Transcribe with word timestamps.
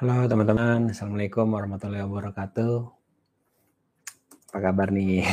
Halo 0.00 0.24
teman-teman, 0.24 0.96
Assalamualaikum 0.96 1.44
warahmatullahi 1.44 2.08
wabarakatuh. 2.08 2.88
Apa 4.48 4.58
kabar 4.64 4.88
nih? 4.96 5.28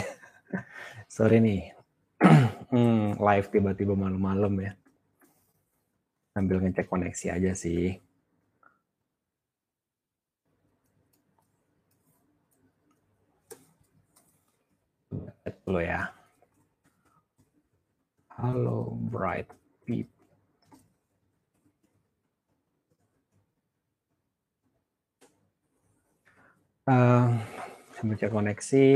Sorry 1.08 1.40
nih, 1.40 1.71
hmm, 2.76 3.16
live 3.16 3.48
tiba-tiba 3.48 3.96
malam-malam 3.96 4.52
ya. 4.60 4.76
Sambil 6.36 6.59
ngecek 6.59 6.91
koneksi 6.91 7.40
aja 7.40 7.55
sih. 7.55 7.95
Dulu 15.63 15.80
ya. 15.80 16.12
Halo 18.36 18.99
bright 18.99 19.48
people. 19.88 20.16
Uh, 26.88 27.36
sambil 28.00 28.16
cek 28.16 28.32
koneksi. 28.32 28.88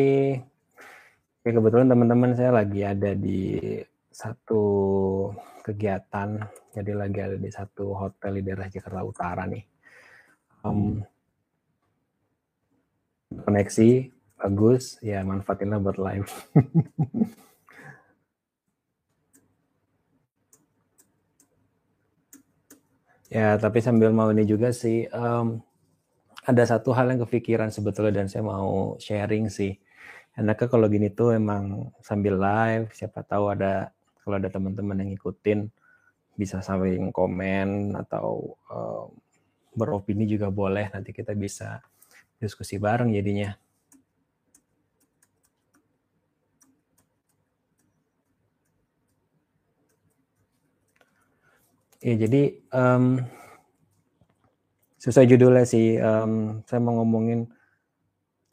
Ya 1.43 1.51
kebetulan 1.51 1.91
teman-teman 1.91 2.31
saya 2.39 2.55
lagi 2.55 2.87
ada 2.87 3.11
di 3.11 3.59
satu 4.07 4.63
kegiatan, 5.59 6.39
jadi 6.71 6.91
lagi 6.95 7.19
ada 7.19 7.35
di 7.35 7.51
satu 7.51 7.91
hotel 7.91 8.39
di 8.39 8.47
daerah 8.47 8.71
Jakarta 8.71 9.03
Utara 9.03 9.43
nih. 9.43 9.67
Um, 10.63 11.03
koneksi 13.43 14.07
bagus, 14.39 14.95
ya 15.03 15.27
manfaatinlah 15.27 15.83
buat 15.83 15.99
live. 15.99 16.31
ya 23.35 23.59
tapi 23.59 23.83
sambil 23.83 24.15
mau 24.15 24.31
ini 24.31 24.47
juga 24.47 24.71
sih. 24.71 25.11
Um, 25.11 25.59
ada 26.41 26.63
satu 26.65 26.89
hal 26.97 27.13
yang 27.13 27.21
kepikiran 27.21 27.69
sebetulnya 27.69 28.23
dan 28.23 28.27
saya 28.31 28.41
mau 28.41 28.97
sharing 28.97 29.49
sih. 29.53 29.77
Enaknya 30.33 30.67
kalau 30.71 30.87
gini 30.89 31.11
tuh 31.13 31.37
emang 31.37 31.93
sambil 32.01 32.39
live, 32.39 32.89
siapa 32.95 33.21
tahu 33.21 33.53
ada 33.53 33.93
kalau 34.25 34.39
ada 34.41 34.49
teman-teman 34.49 34.97
yang 35.03 35.09
ngikutin 35.13 35.69
bisa 36.39 36.63
saling 36.63 37.13
komen 37.13 37.93
atau 37.93 38.57
uh, 38.71 39.05
beropini 39.75 40.25
juga 40.25 40.49
boleh. 40.49 40.89
Nanti 40.89 41.13
kita 41.13 41.37
bisa 41.37 41.83
diskusi 42.41 42.81
bareng 42.81 43.13
jadinya. 43.13 43.53
Ya 52.01 52.17
jadi 52.17 52.57
um, 52.73 53.21
Sesuai 55.01 55.25
judulnya 55.33 55.65
sih, 55.65 55.97
um, 55.97 56.61
saya 56.69 56.77
mau 56.77 57.01
ngomongin 57.01 57.49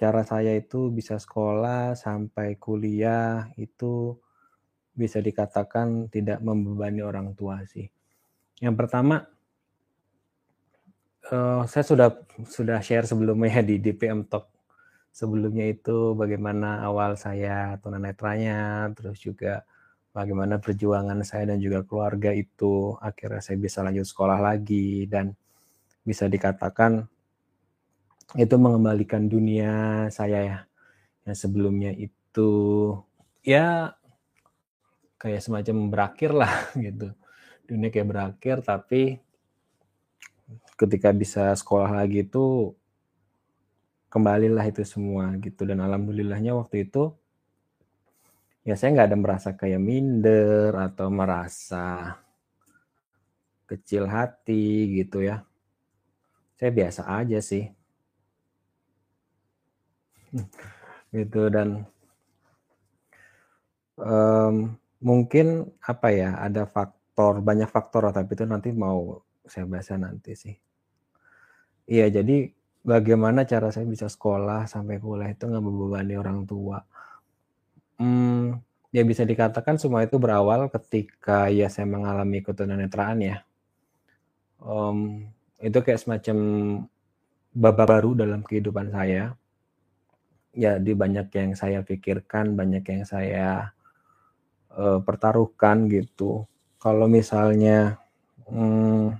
cara 0.00 0.24
saya 0.24 0.56
itu 0.56 0.88
bisa 0.88 1.20
sekolah 1.20 1.92
sampai 1.92 2.56
kuliah 2.56 3.52
itu 3.60 4.16
bisa 4.96 5.20
dikatakan 5.20 6.08
tidak 6.08 6.40
membebani 6.40 7.04
orang 7.04 7.36
tua 7.36 7.60
sih. 7.68 7.92
Yang 8.64 8.80
pertama, 8.80 9.28
uh, 11.28 11.68
saya 11.68 11.84
sudah 11.84 12.16
sudah 12.48 12.80
share 12.80 13.04
sebelumnya 13.04 13.60
di 13.60 13.76
DPM 13.76 14.24
Talk. 14.24 14.48
Sebelumnya 15.12 15.68
itu 15.68 16.16
bagaimana 16.16 16.80
awal 16.80 17.20
saya 17.20 17.76
tunanetranya, 17.84 18.88
terus 18.96 19.20
juga 19.20 19.68
bagaimana 20.16 20.56
perjuangan 20.64 21.20
saya 21.28 21.52
dan 21.52 21.60
juga 21.60 21.84
keluarga 21.84 22.32
itu 22.32 22.96
akhirnya 23.04 23.44
saya 23.44 23.60
bisa 23.60 23.84
lanjut 23.84 24.08
sekolah 24.08 24.40
lagi 24.40 25.04
dan 25.04 25.36
bisa 26.08 26.24
dikatakan 26.24 27.04
itu 28.40 28.54
mengembalikan 28.56 29.28
dunia 29.28 30.08
saya 30.08 30.40
ya. 30.40 30.58
Yang 31.28 31.36
sebelumnya 31.44 31.92
itu 31.92 32.50
ya 33.44 33.92
kayak 35.20 35.44
semacam 35.44 35.76
berakhir 35.92 36.30
lah 36.32 36.54
gitu. 36.86 37.12
Dunia 37.68 37.92
kayak 37.92 38.08
berakhir 38.08 38.64
tapi 38.64 39.20
ketika 40.80 41.12
bisa 41.12 41.52
sekolah 41.52 41.92
lagi 41.92 42.24
itu 42.24 42.72
kembalilah 44.08 44.64
itu 44.64 44.80
semua 44.88 45.36
gitu 45.36 45.68
dan 45.68 45.84
alhamdulillahnya 45.84 46.56
waktu 46.56 46.88
itu 46.88 47.12
ya 48.64 48.76
saya 48.76 48.96
nggak 48.96 49.08
ada 49.12 49.18
merasa 49.20 49.48
kayak 49.52 49.80
minder 49.80 50.72
atau 50.76 51.12
merasa 51.12 52.16
kecil 53.68 54.08
hati 54.08 54.96
gitu 55.04 55.20
ya 55.24 55.44
saya 56.58 56.70
biasa 56.74 57.06
aja 57.06 57.38
sih. 57.38 57.70
Gitu 61.14 61.48
dan 61.48 61.88
um, 63.96 64.76
mungkin 65.00 65.70
apa 65.80 66.10
ya 66.12 66.36
ada 66.36 66.66
faktor 66.66 67.40
banyak 67.40 67.70
faktor 67.70 68.10
tapi 68.10 68.34
itu 68.34 68.44
nanti 68.44 68.74
mau 68.74 69.22
saya 69.46 69.64
bahas 69.64 69.88
nanti 69.96 70.34
sih. 70.36 70.56
Iya 71.88 72.20
jadi 72.20 72.52
bagaimana 72.84 73.48
cara 73.48 73.72
saya 73.72 73.88
bisa 73.88 74.10
sekolah 74.10 74.68
sampai 74.68 75.00
kuliah 75.00 75.32
itu 75.32 75.48
nggak 75.48 75.64
membebani 75.64 76.14
orang 76.20 76.44
tua? 76.44 76.84
Hmm, 77.96 78.60
ya 78.92 79.02
bisa 79.02 79.24
dikatakan 79.24 79.80
semua 79.80 80.04
itu 80.04 80.20
berawal 80.20 80.68
ketika 80.68 81.48
ya 81.48 81.66
saya 81.72 81.88
mengalami 81.88 82.44
ketunanetraan 82.44 83.18
ya. 83.24 83.36
Um, 84.60 85.30
itu 85.58 85.78
kayak 85.82 85.98
semacam 85.98 86.38
babak 87.50 87.86
baru 87.90 88.10
dalam 88.14 88.46
kehidupan 88.46 88.94
saya. 88.94 89.34
Ya, 90.54 90.78
di 90.78 90.94
banyak 90.94 91.30
yang 91.34 91.50
saya 91.54 91.82
pikirkan, 91.86 92.58
banyak 92.58 92.82
yang 92.82 93.02
saya 93.06 93.70
uh, 94.74 94.98
pertaruhkan 95.02 95.86
gitu. 95.86 96.46
Kalau 96.78 97.06
misalnya, 97.10 97.98
hmm, 98.46 99.14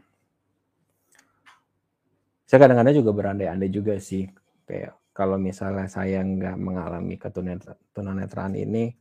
saya 2.47 2.59
kadang-kadang 2.59 2.97
juga 3.03 3.11
berandai-andai 3.13 3.71
juga 3.71 3.99
sih, 3.99 4.27
kayak 4.67 4.95
kalau 5.15 5.37
misalnya 5.37 5.91
saya 5.91 6.23
nggak 6.23 6.57
mengalami 6.59 7.19
ketunanetraan 7.19 8.55
ini, 8.55 8.95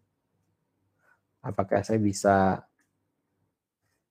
apakah 1.45 1.85
saya 1.85 2.01
bisa 2.01 2.65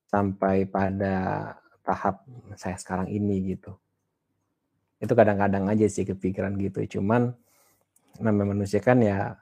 sampai 0.06 0.70
pada 0.70 1.50
tahap 1.86 2.26
saya 2.58 2.74
sekarang 2.74 3.06
ini 3.06 3.54
gitu. 3.54 3.78
Itu 4.98 5.14
kadang-kadang 5.14 5.70
aja 5.70 5.86
sih 5.86 6.02
kepikiran 6.02 6.58
gitu. 6.58 6.98
Cuman 6.98 7.30
namanya 8.18 8.58
manusia 8.58 8.82
kan 8.82 8.98
ya 8.98 9.38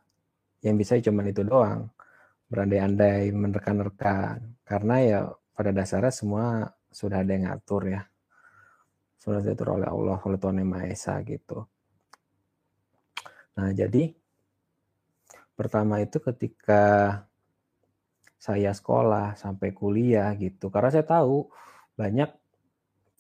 yang 0.60 0.76
bisa 0.76 1.00
cuman 1.00 1.32
itu 1.32 1.40
doang. 1.40 1.88
Berandai-andai, 2.52 3.32
menerka-nerka. 3.32 4.36
Karena 4.68 4.94
ya 5.00 5.20
pada 5.56 5.72
dasarnya 5.72 6.12
semua 6.12 6.68
sudah 6.92 7.24
ada 7.24 7.32
yang 7.32 7.48
ngatur 7.48 7.82
ya. 7.88 8.02
Sudah 9.16 9.40
diatur 9.40 9.80
oleh 9.80 9.88
Allah, 9.88 10.20
oleh 10.20 10.36
Tuhan 10.36 10.60
Yang 10.60 10.68
Maha 10.68 10.86
Esa 10.92 11.14
gitu. 11.24 11.64
Nah 13.56 13.72
jadi 13.72 14.12
pertama 15.56 16.02
itu 16.02 16.18
ketika 16.20 16.82
saya 18.36 18.76
sekolah 18.76 19.40
sampai 19.40 19.72
kuliah 19.72 20.28
gitu. 20.36 20.68
Karena 20.68 20.92
saya 20.92 21.06
tahu 21.08 21.48
banyak 21.94 22.30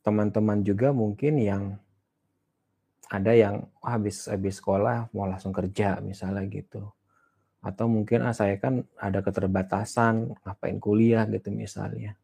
teman-teman 0.04 0.60
juga 0.60 0.92
mungkin 0.92 1.40
yang 1.40 1.64
ada 3.08 3.32
yang 3.32 3.68
habis 3.84 4.26
habis 4.28 4.60
sekolah 4.60 5.12
mau 5.12 5.28
langsung 5.28 5.52
kerja 5.52 6.00
misalnya 6.00 6.44
gitu. 6.48 6.82
Atau 7.64 7.88
mungkin 7.88 8.20
ah 8.24 8.36
saya 8.36 8.60
kan 8.60 8.84
ada 9.00 9.24
keterbatasan 9.24 10.36
ngapain 10.44 10.76
kuliah 10.82 11.24
gitu 11.30 11.48
misalnya. 11.48 12.16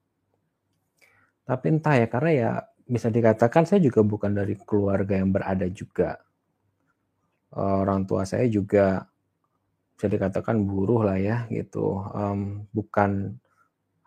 Tapi 1.49 1.67
entah 1.73 1.97
ya 1.97 2.07
karena 2.07 2.31
ya 2.31 2.51
bisa 2.85 3.09
dikatakan 3.09 3.65
saya 3.65 3.81
juga 3.81 4.05
bukan 4.05 4.37
dari 4.37 4.59
keluarga 4.59 5.17
yang 5.17 5.33
berada 5.33 5.67
juga. 5.71 6.21
Orang 7.57 8.07
tua 8.07 8.23
saya 8.29 8.47
juga 8.47 9.03
bisa 9.97 10.07
dikatakan 10.07 10.61
buruh 10.65 11.03
lah 11.09 11.19
ya 11.19 11.49
gitu. 11.49 12.05
Um, 12.13 12.69
bukan 12.71 13.41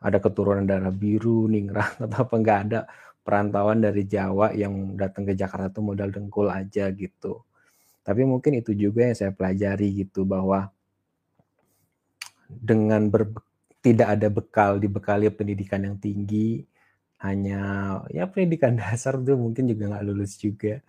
ada 0.04 0.20
keturunan 0.20 0.68
darah 0.68 0.92
biru, 0.92 1.48
ningrat 1.48 1.96
atau 2.06 2.28
apa 2.28 2.36
enggak 2.36 2.60
ada 2.70 2.80
perantauan 3.24 3.80
dari 3.80 4.04
Jawa 4.04 4.52
yang 4.52 5.00
datang 5.00 5.24
ke 5.24 5.34
Jakarta 5.34 5.72
tuh 5.72 5.84
modal 5.96 6.12
dengkul 6.12 6.52
aja 6.52 6.92
gitu. 6.92 7.42
Tapi 8.04 8.28
mungkin 8.28 8.60
itu 8.60 8.76
juga 8.76 9.08
yang 9.08 9.16
saya 9.16 9.32
pelajari 9.32 10.04
gitu 10.04 10.28
bahwa 10.28 10.68
dengan 12.52 13.08
ber, 13.08 13.32
tidak 13.80 14.20
ada 14.20 14.28
bekal 14.28 14.76
dibekali 14.76 15.32
pendidikan 15.32 15.88
yang 15.88 15.96
tinggi 15.98 16.68
hanya 17.24 17.62
ya 18.12 18.28
pendidikan 18.28 18.76
dasar 18.82 19.16
tuh 19.24 19.40
mungkin 19.40 19.72
juga 19.72 19.96
nggak 19.96 20.06
lulus 20.06 20.36
juga 20.36 20.84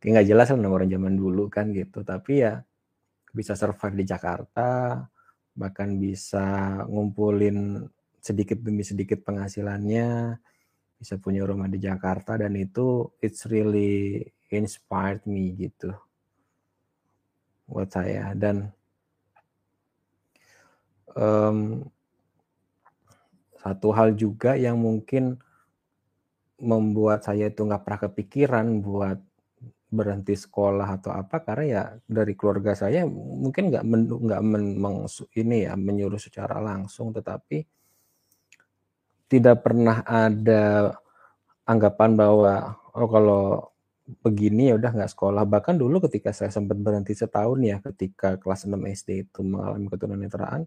kayak 0.00 0.12
nggak 0.12 0.28
jelas 0.28 0.48
lah 0.52 0.68
orang 0.72 0.88
zaman 0.88 1.14
dulu 1.16 1.48
kan 1.52 1.72
gitu 1.72 2.00
tapi 2.00 2.44
ya 2.44 2.64
bisa 3.36 3.52
survive 3.52 4.00
di 4.00 4.04
Jakarta 4.08 5.00
bahkan 5.56 5.96
bisa 5.96 6.80
ngumpulin 6.88 7.84
sedikit 8.26 8.58
demi 8.58 8.82
sedikit 8.82 9.22
penghasilannya 9.22 10.34
bisa 10.98 11.14
punya 11.22 11.46
rumah 11.46 11.70
di 11.70 11.78
Jakarta 11.78 12.34
dan 12.34 12.58
itu 12.58 13.06
it's 13.22 13.46
really 13.46 14.26
inspired 14.50 15.22
me 15.28 15.54
gitu. 15.54 15.94
Buat 17.70 17.94
saya 17.94 18.34
dan 18.34 18.74
um, 21.14 21.86
satu 23.62 23.88
hal 23.94 24.14
juga 24.14 24.54
yang 24.54 24.78
mungkin 24.78 25.38
membuat 26.56 27.26
saya 27.26 27.52
itu 27.52 27.66
nggak 27.66 27.82
pernah 27.84 28.00
kepikiran 28.08 28.66
buat 28.80 29.18
berhenti 29.86 30.34
sekolah 30.34 30.98
atau 30.98 31.14
apa 31.14 31.46
karena 31.46 31.64
ya 31.64 31.82
dari 32.02 32.34
keluarga 32.34 32.74
saya 32.74 33.06
mungkin 33.06 33.70
nggak 33.70 33.84
nggak 33.86 34.42
ini 35.38 35.56
ya 35.62 35.78
menyuruh 35.78 36.18
secara 36.18 36.58
langsung 36.58 37.14
tetapi 37.14 37.62
tidak 39.26 39.66
pernah 39.66 40.02
ada 40.06 40.94
anggapan 41.66 42.14
bahwa 42.14 42.54
oh 42.94 43.08
kalau 43.10 43.44
begini 44.22 44.70
ya 44.70 44.78
udah 44.78 44.90
nggak 44.94 45.10
sekolah. 45.10 45.42
Bahkan 45.46 45.74
dulu 45.78 46.02
ketika 46.06 46.30
saya 46.30 46.50
sempat 46.54 46.78
berhenti 46.78 47.12
setahun 47.14 47.58
ya 47.62 47.76
ketika 47.82 48.38
kelas 48.38 48.70
6 48.70 48.78
SD 48.78 49.26
itu 49.26 49.40
mengalami 49.42 49.86
ketunanetraan 49.90 50.62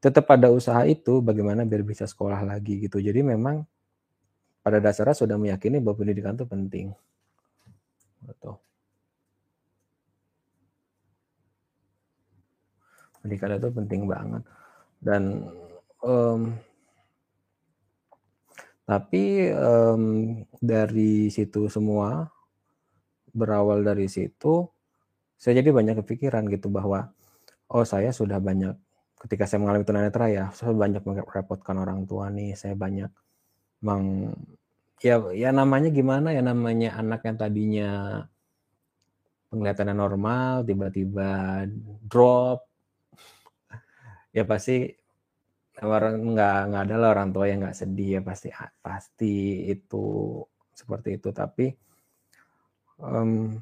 tetap 0.00 0.24
ada 0.32 0.48
usaha 0.48 0.80
itu 0.88 1.20
bagaimana 1.20 1.68
biar 1.68 1.84
bisa 1.84 2.08
sekolah 2.08 2.40
lagi 2.44 2.80
gitu. 2.88 3.00
Jadi 3.00 3.20
memang 3.20 3.64
pada 4.64 4.80
dasarnya 4.80 5.16
sudah 5.16 5.36
meyakini 5.36 5.80
bahwa 5.80 6.00
pendidikan 6.00 6.36
itu 6.36 6.48
penting. 6.48 6.86
Betul 8.24 8.60
pendidikan 13.20 13.56
itu 13.56 13.68
penting 13.70 14.02
banget. 14.08 14.42
Dan 15.00 15.22
um, 16.04 16.56
tapi 18.90 19.54
um, 19.54 20.34
dari 20.58 21.30
situ 21.30 21.70
semua 21.70 22.26
berawal 23.30 23.86
dari 23.86 24.10
situ 24.10 24.66
saya 25.38 25.62
jadi 25.62 25.70
banyak 25.70 26.02
kepikiran 26.02 26.50
gitu 26.50 26.66
bahwa 26.74 27.14
oh 27.70 27.86
saya 27.86 28.10
sudah 28.10 28.42
banyak 28.42 28.74
ketika 29.22 29.46
saya 29.46 29.62
mengalami 29.62 29.86
tunanetra 29.86 30.26
ya 30.26 30.44
saya 30.50 30.74
banyak 30.74 31.06
merepotkan 31.06 31.78
orang 31.78 32.02
tua 32.10 32.34
nih 32.34 32.58
saya 32.58 32.74
banyak 32.74 33.14
meng 33.86 34.34
ya 34.98 35.22
ya 35.38 35.54
namanya 35.54 35.94
gimana 35.94 36.34
ya 36.34 36.42
namanya 36.42 36.98
anak 36.98 37.22
yang 37.30 37.38
tadinya 37.38 37.90
penglihatannya 39.54 39.94
normal 39.94 40.66
tiba-tiba 40.66 41.62
drop 42.10 42.66
ya 44.34 44.42
pasti 44.42 44.99
orang 45.88 46.14
nggak 46.36 46.58
nggak 46.68 46.82
ada 46.88 46.96
lah 47.00 47.08
orang 47.16 47.30
tua 47.32 47.48
yang 47.48 47.64
nggak 47.64 47.78
sedih 47.78 48.08
ya 48.18 48.20
pasti 48.20 48.48
pasti 48.84 49.64
itu 49.72 50.40
seperti 50.76 51.16
itu. 51.16 51.28
Tapi 51.32 51.66
um, 53.00 53.56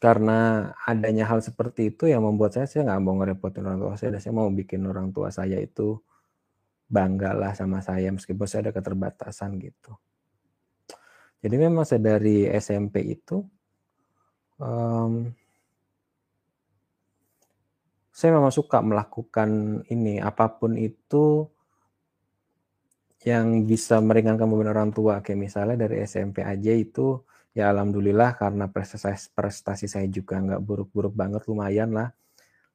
karena 0.00 0.70
adanya 0.86 1.28
hal 1.28 1.44
seperti 1.44 1.92
itu 1.92 2.08
yang 2.08 2.24
membuat 2.24 2.56
saya 2.56 2.66
saya 2.70 2.86
nggak 2.88 3.00
mau 3.02 3.14
ngerepotin 3.18 3.64
orang 3.66 3.80
tua 3.82 3.94
saya. 3.98 4.10
Dan 4.14 4.20
saya 4.22 4.34
mau 4.36 4.48
bikin 4.52 4.80
orang 4.86 5.08
tua 5.10 5.28
saya 5.34 5.58
itu 5.58 5.98
bangga 6.90 7.34
lah 7.34 7.54
sama 7.54 7.78
saya 7.82 8.10
meskipun 8.10 8.46
saya 8.46 8.68
ada 8.68 8.72
keterbatasan 8.74 9.58
gitu. 9.62 9.94
Jadi 11.40 11.56
memang 11.56 11.88
saya 11.88 12.02
dari 12.18 12.44
SMP 12.50 13.16
itu 13.16 13.40
um, 14.60 15.32
saya 18.10 18.36
memang 18.36 18.50
suka 18.50 18.82
melakukan 18.82 19.82
ini 19.86 20.18
apa 20.18 20.50
pun 20.58 20.74
itu 20.74 21.46
yang 23.20 23.68
bisa 23.68 24.00
meringankan 24.00 24.48
beban 24.48 24.72
orang 24.72 24.90
tua. 24.96 25.20
Kayak 25.24 25.40
misalnya 25.46 25.76
dari 25.86 26.02
SMP 26.04 26.40
aja 26.42 26.72
itu 26.72 27.20
ya 27.52 27.70
alhamdulillah 27.74 28.38
karena 28.38 28.70
prestasi 28.70 29.34
prestasi 29.34 29.86
saya 29.90 30.06
juga 30.08 30.38
nggak 30.40 30.62
buruk-buruk 30.64 31.14
banget 31.14 31.42
lumayan 31.48 31.92
lah. 31.94 32.08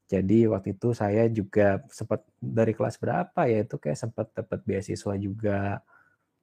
Jadi 0.05 0.45
waktu 0.45 0.77
itu 0.77 0.93
saya 0.93 1.25
juga 1.33 1.81
sempat 1.89 2.21
dari 2.37 2.73
kelas 2.77 3.01
berapa 3.01 3.41
ya 3.49 3.65
itu 3.65 3.75
kayak 3.81 3.97
sempat 3.97 4.27
dapat 4.37 4.59
beasiswa 4.63 5.13
juga. 5.17 5.81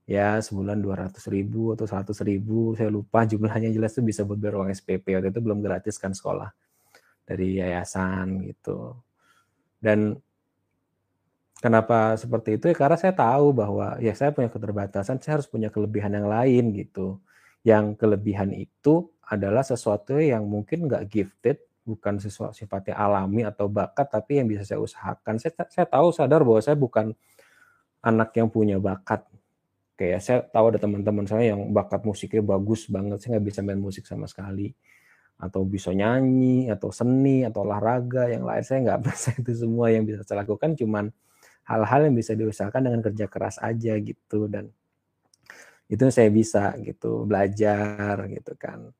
Ya 0.03 0.43
sebulan 0.43 0.83
dua 0.83 1.07
ratus 1.07 1.31
ribu 1.31 1.79
atau 1.79 1.87
seratus 1.87 2.19
ribu 2.27 2.75
saya 2.75 2.91
lupa 2.91 3.23
jumlahnya 3.23 3.71
jelas 3.71 3.95
tuh 3.95 4.03
bisa 4.03 4.27
buat 4.27 4.35
bayar 4.35 4.59
uang 4.59 4.75
SPP 4.75 5.15
waktu 5.15 5.31
itu 5.31 5.39
belum 5.39 5.63
gratis 5.63 5.95
kan 5.95 6.11
sekolah 6.11 6.51
dari 7.27 7.59
yayasan 7.59 8.47
gitu. 8.51 8.99
Dan 9.83 10.19
kenapa 11.59 12.19
seperti 12.19 12.59
itu 12.59 12.71
ya 12.71 12.77
karena 12.77 12.99
saya 12.99 13.15
tahu 13.15 13.55
bahwa 13.55 13.99
ya 14.03 14.15
saya 14.15 14.35
punya 14.35 14.51
keterbatasan, 14.51 15.23
saya 15.23 15.39
harus 15.41 15.49
punya 15.51 15.71
kelebihan 15.71 16.15
yang 16.15 16.27
lain 16.27 16.75
gitu. 16.75 17.19
Yang 17.63 17.99
kelebihan 17.99 18.51
itu 18.51 19.11
adalah 19.23 19.63
sesuatu 19.63 20.19
yang 20.19 20.43
mungkin 20.47 20.91
nggak 20.91 21.07
gifted, 21.07 21.63
bukan 21.87 22.19
sesuatu 22.19 22.55
sifatnya 22.55 22.99
alami 22.99 23.47
atau 23.47 23.71
bakat, 23.71 24.11
tapi 24.11 24.43
yang 24.43 24.51
bisa 24.51 24.67
saya 24.67 24.83
usahakan. 24.83 25.39
Saya, 25.39 25.55
saya 25.71 25.87
tahu 25.87 26.11
sadar 26.11 26.43
bahwa 26.43 26.59
saya 26.59 26.75
bukan 26.75 27.15
anak 28.03 28.35
yang 28.35 28.51
punya 28.51 28.83
bakat. 28.83 29.23
Kayak 29.95 30.21
saya 30.27 30.39
tahu 30.43 30.75
ada 30.75 30.79
teman-teman 30.83 31.23
saya 31.31 31.55
yang 31.55 31.71
bakat 31.71 32.03
musiknya 32.03 32.43
bagus 32.43 32.91
banget, 32.91 33.23
saya 33.23 33.39
nggak 33.39 33.47
bisa 33.47 33.61
main 33.63 33.79
musik 33.79 34.03
sama 34.03 34.27
sekali 34.27 34.75
atau 35.43 35.67
bisa 35.67 35.91
nyanyi 35.91 36.71
atau 36.71 36.95
seni 36.95 37.43
atau 37.43 37.67
olahraga 37.67 38.31
yang 38.31 38.47
lain. 38.47 38.63
Saya 38.63 38.79
nggak 38.87 39.01
bisa 39.11 39.31
itu 39.35 39.53
semua 39.59 39.91
yang 39.91 40.07
bisa 40.07 40.23
saya 40.23 40.47
lakukan. 40.47 40.79
Cuman 40.79 41.11
hal-hal 41.67 42.01
yang 42.07 42.15
bisa 42.15 42.39
diusahakan 42.39 42.83
dengan 42.87 43.01
kerja 43.03 43.27
keras 43.27 43.59
aja 43.59 43.99
gitu. 43.99 44.47
Dan 44.47 44.71
itu 45.91 46.05
saya 46.15 46.31
bisa 46.31 46.79
gitu 46.79 47.27
belajar 47.27 48.31
gitu 48.31 48.55
kan. 48.55 48.95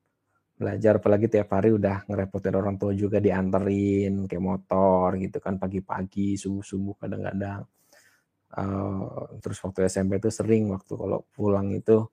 Belajar 0.59 0.99
apalagi 0.99 1.31
tiap 1.31 1.49
hari 1.55 1.73
udah 1.73 2.05
ngerepotin 2.11 2.53
orang 2.59 2.75
tua 2.75 2.91
juga 2.93 3.23
dianterin 3.23 4.27
kayak 4.27 4.43
motor 4.43 5.15
gitu 5.15 5.39
kan. 5.39 5.55
Pagi-pagi 5.55 6.35
subuh-subuh 6.35 6.99
kadang-kadang. 6.99 7.63
Uh, 8.53 9.33
terus 9.41 9.57
waktu 9.65 9.89
SMP 9.89 10.21
itu 10.21 10.29
sering 10.29 10.69
waktu 10.69 10.93
kalau 10.93 11.25
pulang 11.33 11.73
itu 11.73 12.05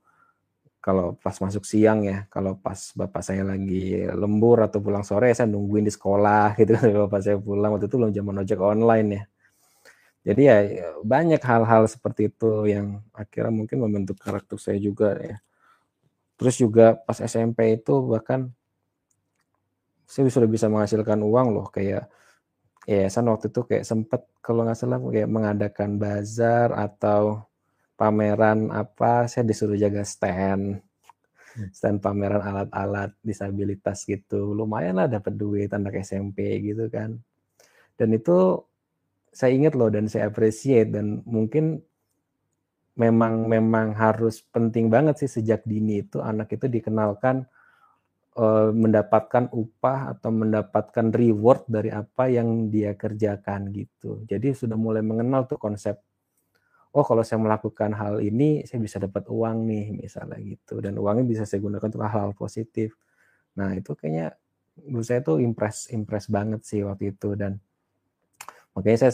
kalau 0.80 1.12
pas 1.20 1.36
masuk 1.36 1.64
siang 1.68 2.00
ya, 2.08 2.24
kalau 2.32 2.56
pas 2.56 2.76
bapak 2.96 3.20
saya 3.20 3.44
lagi 3.44 4.00
lembur 4.16 4.64
atau 4.64 4.80
pulang 4.80 5.04
sore, 5.04 5.28
saya 5.36 5.44
nungguin 5.46 5.84
di 5.84 5.92
sekolah 5.92 6.52
gitu 6.60 6.72
kan 6.76 6.88
bapak 7.06 7.20
saya 7.20 7.36
pulang 7.36 7.76
waktu 7.76 7.86
itu 7.86 7.96
belum 8.00 8.12
zaman 8.16 8.34
ojek 8.44 8.60
online 8.60 9.08
ya. 9.12 9.22
Jadi 10.20 10.42
ya 10.44 10.58
banyak 11.00 11.40
hal-hal 11.40 11.88
seperti 11.88 12.28
itu 12.28 12.68
yang 12.68 13.00
akhirnya 13.16 13.52
mungkin 13.52 13.78
membentuk 13.80 14.20
karakter 14.20 14.56
saya 14.60 14.76
juga 14.80 15.16
ya. 15.20 15.36
Terus 16.40 16.56
juga 16.56 16.96
pas 16.96 17.20
SMP 17.20 17.76
itu 17.76 18.00
bahkan 18.04 18.48
saya 20.08 20.28
sudah 20.32 20.48
bisa 20.48 20.66
menghasilkan 20.72 21.20
uang 21.20 21.48
loh 21.56 21.66
kayak 21.68 22.08
yayasan 22.88 23.28
waktu 23.28 23.52
itu 23.52 23.60
kayak 23.68 23.84
sempat 23.84 24.24
kalau 24.40 24.64
nggak 24.64 24.76
salah 24.76 24.98
kayak 24.98 25.28
mengadakan 25.28 26.00
bazar 26.00 26.72
atau 26.72 27.44
pameran 28.00 28.72
apa 28.72 29.28
saya 29.28 29.44
disuruh 29.44 29.76
jaga 29.76 30.00
stand. 30.08 30.80
Hmm. 31.50 31.66
stand 31.74 31.98
pameran 32.00 32.40
alat-alat 32.40 33.12
disabilitas 33.20 34.08
gitu. 34.08 34.56
Lumayan 34.56 34.96
lah 34.96 35.10
dapat 35.10 35.36
duit 35.36 35.68
anak 35.76 36.00
SMP 36.00 36.64
gitu 36.64 36.88
kan. 36.88 37.20
Dan 38.00 38.16
itu 38.16 38.64
saya 39.28 39.52
ingat 39.52 39.76
loh 39.76 39.92
dan 39.92 40.08
saya 40.08 40.32
appreciate 40.32 40.96
dan 40.96 41.20
mungkin 41.28 41.84
memang 42.96 43.46
memang 43.46 43.94
harus 43.94 44.42
penting 44.50 44.88
banget 44.88 45.20
sih 45.22 45.30
sejak 45.30 45.62
dini 45.68 46.02
itu 46.02 46.18
anak 46.18 46.50
itu 46.56 46.66
dikenalkan 46.66 47.46
uh, 48.40 48.70
mendapatkan 48.74 49.52
upah 49.52 50.16
atau 50.16 50.30
mendapatkan 50.34 51.12
reward 51.14 51.66
dari 51.70 51.92
apa 51.94 52.26
yang 52.30 52.72
dia 52.72 52.96
kerjakan 52.96 53.70
gitu. 53.74 54.24
Jadi 54.26 54.56
sudah 54.56 54.78
mulai 54.78 55.04
mengenal 55.04 55.46
tuh 55.46 55.60
konsep 55.60 56.00
oh 56.90 57.04
kalau 57.06 57.22
saya 57.22 57.38
melakukan 57.38 57.94
hal 57.94 58.18
ini 58.18 58.66
saya 58.66 58.82
bisa 58.82 58.98
dapat 58.98 59.30
uang 59.30 59.66
nih 59.66 59.86
misalnya 59.94 60.38
gitu. 60.42 60.82
Dan 60.82 60.98
uangnya 60.98 61.24
bisa 61.26 61.42
saya 61.46 61.62
gunakan 61.62 61.86
untuk 61.86 62.02
hal-hal 62.02 62.34
positif. 62.34 62.98
Nah 63.58 63.74
itu 63.78 63.94
kayaknya 63.94 64.34
menurut 64.86 65.06
saya 65.06 65.20
tuh 65.22 65.38
impress 65.42 65.90
impress 65.94 66.26
banget 66.26 66.60
sih 66.66 66.82
waktu 66.82 67.14
itu. 67.14 67.38
Dan 67.38 67.62
makanya 68.74 69.08
saya 69.08 69.12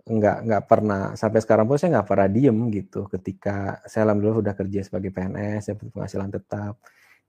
nggak 0.00 0.36
nggak 0.46 0.62
pernah 0.70 1.02
sampai 1.18 1.40
sekarang 1.44 1.66
pun 1.68 1.76
saya 1.78 1.98
nggak 1.98 2.08
pernah 2.08 2.28
diem 2.30 2.58
gitu. 2.70 3.00
Ketika 3.10 3.82
saya 3.90 4.06
alhamdulillah 4.10 4.38
sudah 4.46 4.54
kerja 4.54 4.80
sebagai 4.86 5.10
PNS 5.10 5.60
saya 5.66 5.74
punya 5.78 5.92
penghasilan 5.94 6.30
tetap 6.30 6.74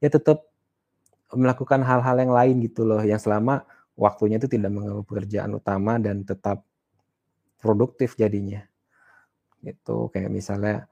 ya 0.01 0.09
tetap 0.13 0.39
melakukan 1.33 1.81
hal-hal 1.81 2.15
yang 2.21 2.33
lain 2.33 2.55
gitu 2.61 2.85
loh. 2.85 3.01
Yang 3.01 3.25
selama 3.25 3.65
waktunya 3.97 4.37
itu 4.37 4.45
tidak 4.45 4.69
mengganggu 4.73 5.03
pekerjaan 5.09 5.57
utama 5.57 5.97
dan 5.97 6.21
tetap 6.21 6.61
produktif 7.61 8.17
jadinya 8.17 8.70
itu 9.65 9.97
kayak 10.13 10.29
misalnya 10.33 10.89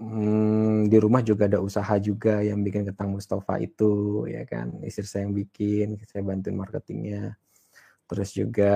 hmm, 0.00 0.88
di 0.88 0.96
rumah 0.96 1.20
juga 1.20 1.46
ada 1.46 1.60
usaha 1.60 1.94
juga 2.00 2.40
yang 2.40 2.64
bikin 2.64 2.88
ketang 2.88 3.12
Mustafa 3.14 3.60
itu 3.60 4.24
ya 4.26 4.42
kan. 4.48 4.80
Istri 4.82 5.06
saya 5.06 5.22
yang 5.28 5.34
bikin 5.36 5.88
saya 6.08 6.22
bantuin 6.24 6.56
marketingnya. 6.56 7.36
Terus 8.10 8.30
juga 8.34 8.74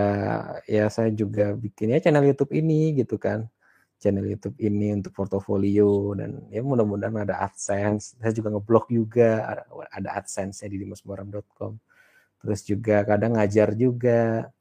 ya 0.70 0.86
saya 0.92 1.10
juga 1.10 1.56
bikin 1.58 1.96
ya 1.96 1.98
channel 2.04 2.28
YouTube 2.28 2.52
ini 2.54 2.94
gitu 3.00 3.16
kan. 3.18 3.48
Channel 3.98 4.26
YouTube 4.26 4.58
ini 4.60 4.92
untuk 4.92 5.16
portofolio 5.16 6.12
dan 6.12 6.44
ya 6.52 6.60
mudah-mudahan 6.60 7.24
ada 7.24 7.40
AdSense. 7.48 8.20
Saya 8.20 8.32
juga 8.36 8.52
ngeblog 8.52 8.86
juga 8.92 9.28
ada 9.90 10.08
AdSense-nya 10.20 10.68
di 10.68 10.78
dimasmoram.com. 10.84 11.72
Terus 12.44 12.60
juga 12.68 13.00
kadang 13.08 13.40
ngajar 13.40 13.72
juga 13.72 14.52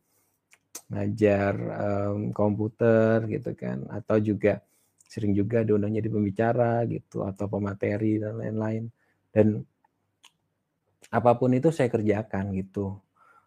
ngajar 0.90 1.54
um, 1.58 2.30
komputer 2.36 3.26
gitu 3.30 3.52
kan. 3.58 3.86
Atau 3.90 4.22
juga 4.22 4.62
sering 5.04 5.38
juga 5.38 5.62
diundang 5.62 5.94
jadi 5.94 6.10
pembicara 6.10 6.82
gitu 6.90 7.22
atau 7.22 7.46
pemateri 7.46 8.18
dan 8.22 8.42
lain-lain. 8.42 8.90
Dan 9.30 9.62
apa 11.14 11.32
pun 11.38 11.54
itu 11.54 11.70
saya 11.70 11.90
kerjakan 11.94 12.54
gitu. 12.58 12.98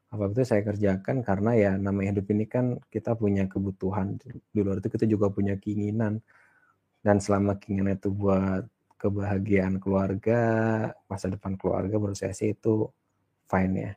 Apa 0.07 0.31
itu 0.31 0.47
saya 0.47 0.63
kerjakan 0.63 1.27
karena 1.27 1.51
ya 1.59 1.73
namanya 1.75 2.15
hidup 2.15 2.27
ini 2.31 2.47
kan 2.47 2.79
kita 2.91 3.19
punya 3.19 3.51
kebutuhan. 3.51 4.15
Di 4.55 4.61
luar 4.63 4.79
itu 4.79 4.89
kita 4.91 5.07
juga 5.11 5.27
punya 5.35 5.59
keinginan. 5.59 6.23
Dan 7.03 7.19
selama 7.19 7.59
keinginan 7.59 7.99
itu 7.99 8.11
buat 8.15 8.67
kebahagiaan 8.97 9.77
keluarga 9.77 10.41
masa 11.07 11.29
depan 11.29 11.55
keluarga 11.61 11.95
menurut 12.01 12.17
saya 12.17 12.33
sih 12.33 12.57
itu 12.57 12.89
fine 13.51 13.75
ya. 13.75 13.93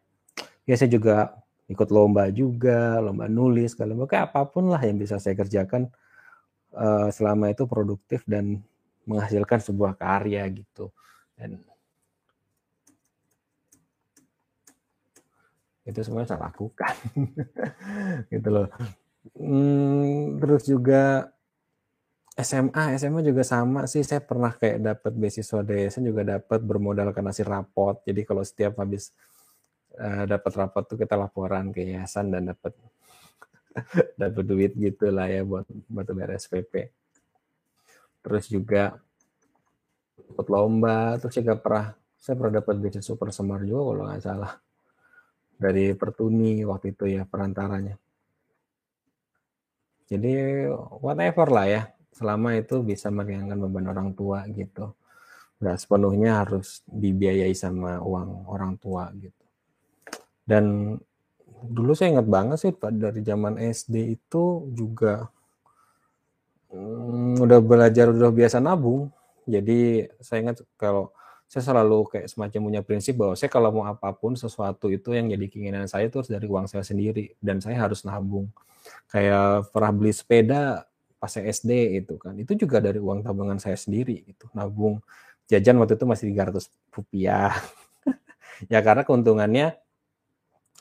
Ya 0.67 0.75
saya 0.77 0.91
juga 0.91 1.33
ikut 1.69 1.89
lomba 1.93 2.27
juga 2.33 2.97
lomba 2.97 3.29
nulis 3.29 3.77
kalau 3.77 4.09
kayak 4.09 4.33
apa 4.33 4.49
pun 4.49 4.73
lah 4.73 4.81
yang 4.81 4.97
bisa 4.97 5.21
saya 5.21 5.37
kerjakan 5.37 5.85
uh, 6.73 7.13
selama 7.13 7.53
itu 7.53 7.69
produktif 7.69 8.25
dan 8.25 8.61
menghasilkan 9.05 9.61
sebuah 9.61 9.97
karya 9.97 10.45
gitu. 10.53 10.93
Dan 11.33 11.61
itu 15.89 15.99
semua 16.05 16.29
saya 16.29 16.45
lakukan. 16.45 16.93
Gitu 18.33 18.49
loh. 18.53 18.69
Hmm, 19.33 20.37
terus 20.37 20.63
juga 20.69 21.33
SMA 22.37 22.95
SMA 23.01 23.25
juga 23.25 23.41
sama 23.41 23.89
sih. 23.89 24.05
Saya 24.05 24.21
pernah 24.21 24.53
kayak 24.53 24.79
dapat 24.79 25.11
beasiswa 25.17 25.65
DSN 25.65 26.05
juga 26.05 26.21
dapat 26.37 26.61
bermodalkan 26.61 27.25
hasil 27.25 27.49
rapot. 27.49 27.97
Jadi 28.05 28.21
kalau 28.23 28.45
setiap 28.45 28.77
habis 28.77 29.09
uh, 29.99 30.23
dapat 30.25 30.51
rapot 30.55 30.83
tuh 30.87 30.97
kita 30.97 31.19
laporan 31.19 31.75
ke 31.75 31.83
yayasan 31.83 32.31
dan 32.31 32.55
dapat 32.55 32.73
dapat 34.19 34.43
duit 34.47 34.71
gitu 34.79 35.11
lah 35.11 35.27
ya 35.27 35.43
buat 35.43 35.67
buat 35.91 36.07
bayar 36.15 36.39
SPP 36.39 36.89
terus 38.23 38.47
juga 38.47 38.97
ikut 40.31 40.47
lomba 40.47 41.19
terus 41.19 41.35
juga 41.35 41.59
pernah 41.59 41.93
saya 42.19 42.35
pernah 42.35 42.59
dapat 42.59 42.75
beasiswa 42.79 43.03
super 43.03 43.31
semar 43.31 43.63
juga 43.63 43.93
kalau 43.93 44.03
nggak 44.07 44.23
salah 44.23 44.53
dari 45.59 45.91
Pertuni 45.91 46.63
waktu 46.63 46.95
itu 46.95 47.11
ya 47.11 47.27
perantaranya. 47.27 47.99
Jadi 50.09 50.65
whatever 51.03 51.47
lah 51.51 51.67
ya, 51.67 51.81
selama 52.15 52.55
itu 52.57 52.81
bisa 52.81 53.11
meringankan 53.11 53.59
beban 53.67 53.91
orang 53.91 54.09
tua 54.15 54.47
gitu. 54.49 54.95
Nggak 55.59 55.77
sepenuhnya 55.83 56.31
harus 56.41 56.81
dibiayai 56.87 57.53
sama 57.53 57.99
uang 57.99 58.47
orang 58.49 58.79
tua 58.79 59.11
gitu. 59.19 59.45
Dan 60.49 60.97
dulu 61.61 61.93
saya 61.93 62.17
ingat 62.17 62.25
banget 62.25 62.57
sih 62.57 62.73
dari 62.73 63.21
zaman 63.21 63.61
SD 63.61 64.17
itu 64.17 64.65
juga 64.73 65.29
hmm, 66.73 67.45
udah 67.45 67.59
belajar 67.61 68.09
udah 68.09 68.33
biasa 68.33 68.57
nabung. 68.57 69.13
Jadi 69.45 70.09
saya 70.21 70.41
ingat 70.41 70.65
kalau 70.73 71.13
saya 71.49 71.65
selalu 71.65 72.05
kayak 72.13 72.27
semacam 72.29 72.59
punya 72.69 72.81
prinsip 72.85 73.17
bahwa 73.17 73.33
saya 73.33 73.49
kalau 73.49 73.69
mau 73.73 73.85
apa 73.85 74.13
pun 74.13 74.37
sesuatu 74.37 74.89
itu 74.93 75.17
yang 75.17 75.33
jadi 75.33 75.45
keinginan 75.49 75.89
saya 75.89 76.05
itu 76.05 76.21
harus 76.21 76.29
dari 76.29 76.45
uang 76.45 76.69
saya 76.69 76.85
sendiri 76.85 77.33
dan 77.41 77.57
saya 77.61 77.77
harus 77.77 78.05
nabung. 78.05 78.49
Kayak 79.09 79.69
pernah 79.73 79.91
beli 79.93 80.13
sepeda 80.13 80.85
pas 81.19 81.27
saya 81.27 81.51
SD 81.51 81.99
itu 81.99 82.15
kan, 82.15 82.31
itu 82.39 82.55
juga 82.55 82.79
dari 82.79 82.95
uang 82.95 83.25
tabungan 83.25 83.59
saya 83.59 83.75
sendiri 83.75 84.23
itu 84.29 84.45
nabung. 84.55 85.01
Jajan 85.49 85.81
waktu 85.81 85.97
itu 85.97 86.05
masih 86.05 86.25
300 86.31 86.69
rupiah. 86.93 87.51
ya 88.71 88.79
karena 88.85 89.01
keuntungannya 89.01 89.73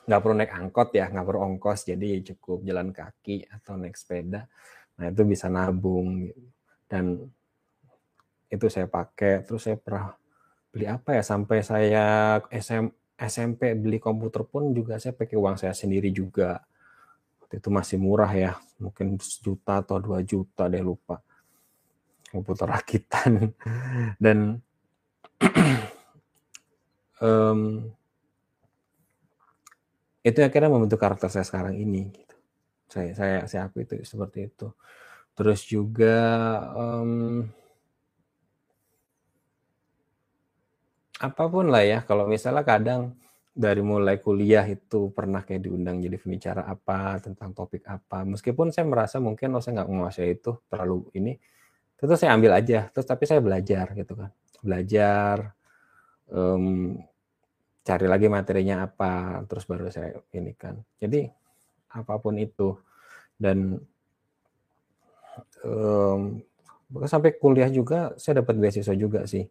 nggak 0.09 0.21
perlu 0.25 0.35
naik 0.41 0.53
angkot 0.57 0.89
ya, 0.97 1.05
nggak 1.13 1.25
perlu 1.29 1.39
ongkos, 1.53 1.85
jadi 1.85 2.09
cukup 2.33 2.65
jalan 2.65 2.89
kaki 2.89 3.45
atau 3.45 3.77
naik 3.77 3.93
sepeda. 3.93 4.49
Nah 4.97 5.05
itu 5.13 5.21
bisa 5.21 5.45
nabung 5.53 6.25
gitu. 6.25 6.49
dan 6.89 7.05
itu 8.49 8.65
saya 8.73 8.89
pakai. 8.89 9.45
Terus 9.45 9.61
saya 9.69 9.77
pernah 9.77 10.17
beli 10.73 10.89
apa 10.89 11.13
ya 11.13 11.21
sampai 11.21 11.61
saya 11.61 12.05
SM, 12.49 12.89
SMP 13.21 13.77
beli 13.77 14.01
komputer 14.01 14.41
pun 14.45 14.73
juga 14.73 14.97
saya 14.97 15.13
pakai 15.13 15.37
uang 15.37 15.61
saya 15.61 15.77
sendiri 15.77 16.09
juga 16.09 16.61
waktu 17.41 17.57
itu 17.57 17.69
masih 17.73 17.97
murah 17.97 18.29
ya 18.29 18.51
mungkin 18.77 19.17
sejuta 19.17 19.81
atau 19.81 19.97
dua 19.97 20.21
juta 20.21 20.69
deh 20.69 20.85
lupa 20.85 21.17
komputer 22.29 22.69
rakitan 22.69 23.49
dan 24.23 24.61
um, 27.25 27.89
itu 30.31 30.39
akhirnya 30.45 30.69
membentuk 30.71 30.99
karakter 31.01 31.29
saya 31.31 31.45
sekarang 31.45 31.75
ini 31.77 32.13
gitu. 32.13 32.35
saya 32.89 33.09
saya 33.13 33.37
saya 33.45 33.61
aku 33.69 33.85
itu 33.85 33.93
seperti 34.05 34.49
itu. 34.49 34.67
Terus 35.37 35.61
juga 35.65 36.17
um, 36.75 37.47
apa 41.19 41.43
pun 41.51 41.67
lah 41.67 41.83
ya 41.83 41.99
kalau 42.07 42.25
misalnya 42.27 42.63
kadang 42.63 43.01
dari 43.51 43.83
mulai 43.83 44.23
kuliah 44.23 44.63
itu 44.63 45.11
pernah 45.11 45.43
kayak 45.43 45.67
diundang 45.67 45.99
jadi 45.99 46.15
pembicara 46.15 46.63
apa 46.63 47.19
tentang 47.19 47.51
topik 47.51 47.83
apa 47.83 48.23
meskipun 48.23 48.71
saya 48.71 48.87
merasa 48.87 49.19
mungkin 49.19 49.51
oh 49.51 49.59
saya 49.59 49.83
nggak 49.83 49.89
menguasai 49.91 50.31
itu 50.31 50.55
terlalu 50.71 51.11
ini 51.19 51.35
terus 51.99 52.15
saya 52.15 52.31
ambil 52.39 52.55
aja. 52.55 52.87
Terus 52.95 53.05
tapi 53.05 53.27
saya 53.27 53.43
belajar 53.43 53.91
gitu 53.91 54.15
kan. 54.15 54.31
Belajar 54.63 55.51
um, 56.31 56.95
cari 57.89 58.05
lagi 58.05 58.29
materinya 58.29 58.85
apa 58.85 59.41
terus 59.49 59.65
baru 59.65 59.89
saya 59.89 60.13
ini 60.37 60.53
kan 60.53 60.77
jadi 61.01 61.25
apa 61.89 62.21
pun 62.21 62.37
itu 62.37 62.77
dan 63.41 63.81
um, 65.65 66.37
sampai 67.09 67.33
kuliah 67.41 67.73
juga 67.73 68.13
saya 68.21 68.45
dapat 68.45 68.61
beasiswa 68.61 68.93
juga 68.93 69.25
sih 69.25 69.49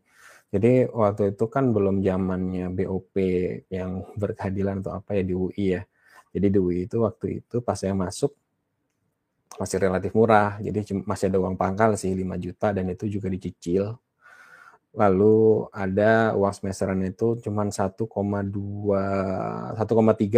jadi 0.49 0.89
waktu 0.89 1.37
itu 1.37 1.45
kan 1.53 1.77
belum 1.77 2.01
zamannya 2.01 2.73
BOP 2.73 3.15
yang 3.69 4.05
berkeadilan 4.21 4.81
atau 4.81 4.97
apa 4.97 5.21
ya 5.21 5.23
di 5.25 5.35
UI 5.37 5.65
ya. 5.77 5.83
Jadi 6.33 6.47
di 6.53 6.59
UI 6.61 6.89
itu 6.89 7.05
waktu 7.05 7.45
itu 7.45 7.61
pas 7.61 7.77
saya 7.77 7.93
masuk 7.93 8.33
masih 9.61 9.79
relatif 9.81 10.13
murah. 10.17 10.57
Jadi 10.61 11.05
masih 11.05 11.29
ada 11.29 11.39
uang 11.41 11.57
pangkal 11.57 11.97
sih 12.01 12.13
5 12.17 12.25
juta 12.41 12.73
dan 12.73 12.89
itu 12.89 13.05
juga 13.09 13.29
dicicil. 13.29 13.97
Lalu 14.99 15.71
ada 15.71 16.35
uang 16.35 16.51
semesteran 16.51 16.99
itu 17.07 17.39
cuma 17.39 17.63
1,2 17.63 17.95
1,3 18.03 19.79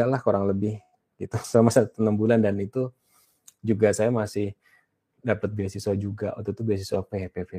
lah 0.05 0.21
kurang 0.21 0.45
lebih 0.45 0.77
gitu. 1.17 1.33
Selama 1.49 1.73
enam 1.73 2.15
bulan 2.21 2.45
dan 2.45 2.61
itu 2.61 2.93
juga 3.65 3.89
saya 3.97 4.13
masih 4.13 4.53
dapat 5.25 5.49
beasiswa 5.57 5.97
juga. 5.97 6.37
Waktu 6.37 6.53
itu 6.53 6.63
beasiswa 6.65 7.01
PPP, 7.01 7.51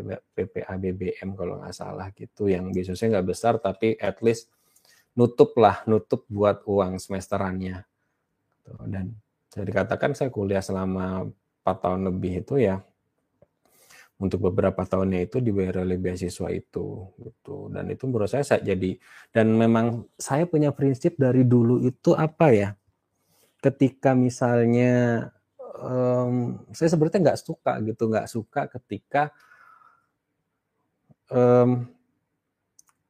BBM 0.54 1.30
kalau 1.34 1.58
nggak 1.58 1.74
salah 1.74 2.14
gitu. 2.14 2.46
Yang 2.46 2.70
beasiswanya 2.70 3.18
nggak 3.18 3.28
besar 3.34 3.58
tapi 3.58 3.98
at 3.98 4.22
least 4.22 4.54
nutup 5.18 5.58
lah 5.58 5.82
nutup 5.90 6.30
buat 6.30 6.62
uang 6.70 7.02
semesterannya. 7.02 7.82
Dan 8.86 9.18
saya 9.50 9.66
dikatakan 9.66 10.14
saya 10.14 10.30
kuliah 10.30 10.62
selama 10.62 11.26
4 11.66 11.82
tahun 11.82 12.14
lebih 12.14 12.46
itu 12.46 12.62
ya 12.62 12.86
untuk 14.22 14.54
beberapa 14.54 14.86
tahunnya 14.86 15.26
itu 15.26 15.42
dibayar 15.42 15.82
oleh 15.82 15.98
beasiswa 15.98 16.54
itu 16.54 17.10
gitu 17.18 17.74
dan 17.74 17.90
itu 17.90 18.06
menurut 18.06 18.30
saya 18.30 18.46
saya 18.46 18.62
jadi 18.62 19.02
dan 19.34 19.50
memang 19.58 20.06
saya 20.16 20.46
punya 20.46 20.70
prinsip 20.70 21.18
dari 21.18 21.42
dulu 21.42 21.82
itu 21.82 22.14
apa 22.14 22.54
ya 22.54 22.70
ketika 23.62 24.14
misalnya 24.14 25.30
um, 25.82 26.62
saya 26.74 26.90
sebenarnya 26.94 27.32
nggak 27.32 27.42
suka 27.42 27.74
gitu, 27.86 28.04
nggak 28.10 28.30
suka 28.30 28.62
ketika 28.80 29.34
um, 31.30 31.86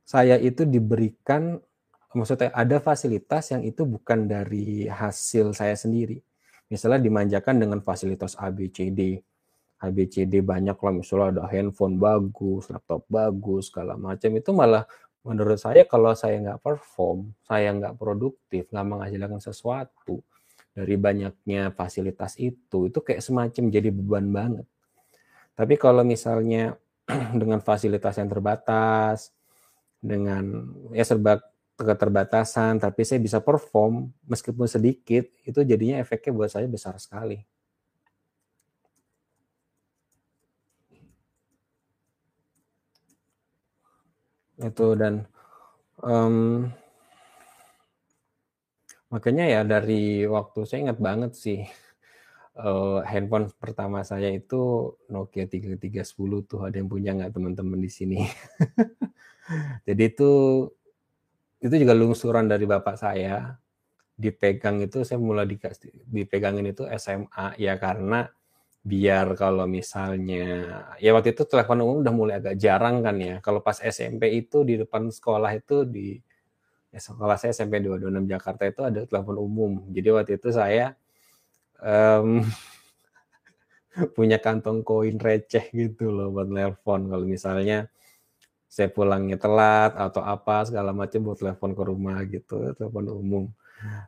saya 0.07 0.35
itu 0.39 0.67
diberikan, 0.67 1.59
maksudnya 2.11 2.51
ada 2.51 2.83
fasilitas 2.83 3.51
yang 3.55 3.63
itu 3.63 3.87
bukan 3.87 4.27
dari 4.27 4.87
hasil 4.87 5.55
saya 5.55 5.75
sendiri. 5.75 6.19
Misalnya 6.71 7.03
dimanjakan 7.03 7.55
dengan 7.59 7.79
fasilitas 7.83 8.35
ABCD, 8.39 9.23
ABCD 9.81 10.45
banyak 10.45 10.77
lah, 10.77 10.93
misalnya 10.93 11.41
ada 11.41 11.43
handphone 11.49 11.97
bagus, 11.97 12.69
laptop 12.69 13.01
bagus, 13.09 13.73
segala 13.73 13.97
macam 13.97 14.29
itu 14.37 14.49
malah 14.53 14.85
menurut 15.25 15.57
saya 15.57 15.85
kalau 15.89 16.13
saya 16.13 16.37
nggak 16.41 16.61
perform, 16.61 17.33
saya 17.45 17.73
nggak 17.73 17.97
produktif, 17.97 18.69
nggak 18.69 18.85
menghasilkan 18.85 19.41
sesuatu, 19.41 20.21
dari 20.71 20.95
banyaknya 20.95 21.73
fasilitas 21.75 22.37
itu 22.39 22.87
itu 22.87 22.99
kayak 23.01 23.21
semacam 23.25 23.63
jadi 23.73 23.89
beban 23.89 24.27
banget. 24.29 24.65
Tapi 25.57 25.75
kalau 25.75 26.05
misalnya 26.05 26.77
dengan 27.41 27.59
fasilitas 27.59 28.17
yang 28.21 28.29
terbatas, 28.29 29.33
dengan 30.01 30.73
ya 30.95 31.05
serba 31.05 31.41
keterbatasan, 31.77 32.77
tapi 32.77 33.01
saya 33.01 33.17
bisa 33.17 33.41
perform 33.41 34.13
meskipun 34.29 34.69
sedikit, 34.69 35.25
itu 35.41 35.59
jadinya 35.65 35.97
efeknya 36.01 36.31
buat 36.33 36.49
saya 36.53 36.69
besar 36.69 36.97
sekali. 37.01 37.41
Itu 44.61 44.87
dan 44.95 45.25
um, 46.01 46.69
makanya 49.11 49.45
ya 49.49 49.61
dari 49.67 50.23
waktu 50.23 50.63
saya 50.63 50.89
ingat 50.89 50.99
banget 51.01 51.31
sih 51.35 51.59
uh, 52.57 52.99
handphone 53.05 53.49
pertama 53.57 54.03
saya 54.03 54.31
itu 54.31 54.93
Nokia 55.11 55.47
3310 55.47 56.49
tuh 56.49 56.59
ada 56.65 56.75
yang 56.75 56.89
punya 56.89 57.15
nggak 57.15 57.31
teman-teman 57.35 57.79
di 57.79 57.91
sini? 57.91 58.19
Jadi 59.87 60.03
itu 60.07 60.31
itu 61.61 61.75
juga 61.77 61.93
lungsuran 61.93 62.49
dari 62.49 62.65
bapak 62.65 62.95
saya. 62.97 63.55
Dipegang 64.21 64.83
itu 64.85 65.01
saya 65.01 65.17
mulai 65.17 65.49
dikasih 65.49 66.05
dipegangin 66.05 66.69
itu 66.69 66.85
SMA 66.99 67.57
ya 67.57 67.73
karena 67.81 68.29
biar 68.81 69.37
kalau 69.37 69.69
misalnya 69.69 70.45
ya 70.97 71.13
waktu 71.13 71.37
itu 71.37 71.45
telepon 71.45 71.85
umum 71.85 71.97
udah 72.01 72.13
mulai 72.13 72.35
agak 72.41 72.57
jarang 72.57 73.05
kan 73.05 73.15
ya. 73.21 73.35
Kalau 73.45 73.61
pas 73.61 73.77
SMP 73.77 74.33
itu 74.33 74.65
di 74.65 74.81
depan 74.81 75.09
sekolah 75.13 75.51
itu 75.53 75.85
di 75.85 76.17
ya 76.89 76.99
sekolah 76.99 77.37
saya 77.37 77.53
SMP 77.53 77.79
226 77.79 78.25
Jakarta 78.25 78.63
itu 78.65 78.81
ada 78.81 78.99
telepon 79.05 79.37
umum. 79.37 79.71
Jadi 79.93 80.07
waktu 80.09 80.31
itu 80.41 80.49
saya 80.49 80.97
um, 81.77 82.41
punya 84.17 84.41
kantong 84.41 84.81
koin 84.81 85.21
receh 85.21 85.69
gitu 85.71 86.09
loh 86.09 86.33
buat 86.33 86.49
telepon 86.49 87.05
kalau 87.05 87.25
misalnya 87.29 87.85
saya 88.71 88.87
pulangnya 88.87 89.35
telat 89.35 89.93
atau 89.99 90.23
apa 90.23 90.63
segala 90.63 90.95
macam 90.95 91.19
buat 91.27 91.37
telepon 91.37 91.71
ke 91.77 91.83
rumah 91.85 92.17
gitu 92.25 92.73
telepon 92.73 93.05
umum. 93.13 93.43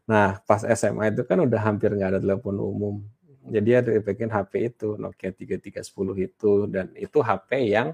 Nah 0.10 0.42
pas 0.50 0.65
SMA 0.65 1.13
itu 1.13 1.22
kan 1.30 1.46
udah 1.46 1.62
hampir 1.62 1.94
nggak 1.94 2.18
ada 2.18 2.22
telepon 2.24 2.58
umum 2.58 2.96
jadi 3.44 3.84
ada 3.84 3.92
bikin 4.00 4.32
HP 4.32 4.52
itu 4.72 4.96
Nokia 4.96 5.36
3310 5.36 6.28
itu 6.28 6.54
dan 6.72 6.88
itu 6.96 7.20
HP 7.20 7.76
yang 7.76 7.88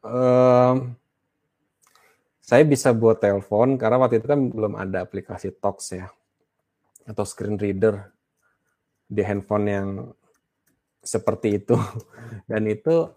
um, 0.00 0.96
saya 2.40 2.62
bisa 2.64 2.94
buat 2.96 3.20
telepon 3.20 3.76
karena 3.76 4.00
waktu 4.00 4.22
itu 4.22 4.26
kan 4.30 4.40
belum 4.40 4.78
ada 4.78 5.04
aplikasi 5.04 5.52
Talks 5.52 5.92
ya 5.92 6.08
atau 7.06 7.24
screen 7.28 7.60
reader 7.60 8.08
di 9.06 9.22
handphone 9.22 9.66
yang 9.66 9.88
seperti 11.04 11.62
itu 11.62 11.76
dan 12.50 12.64
itu 12.66 13.10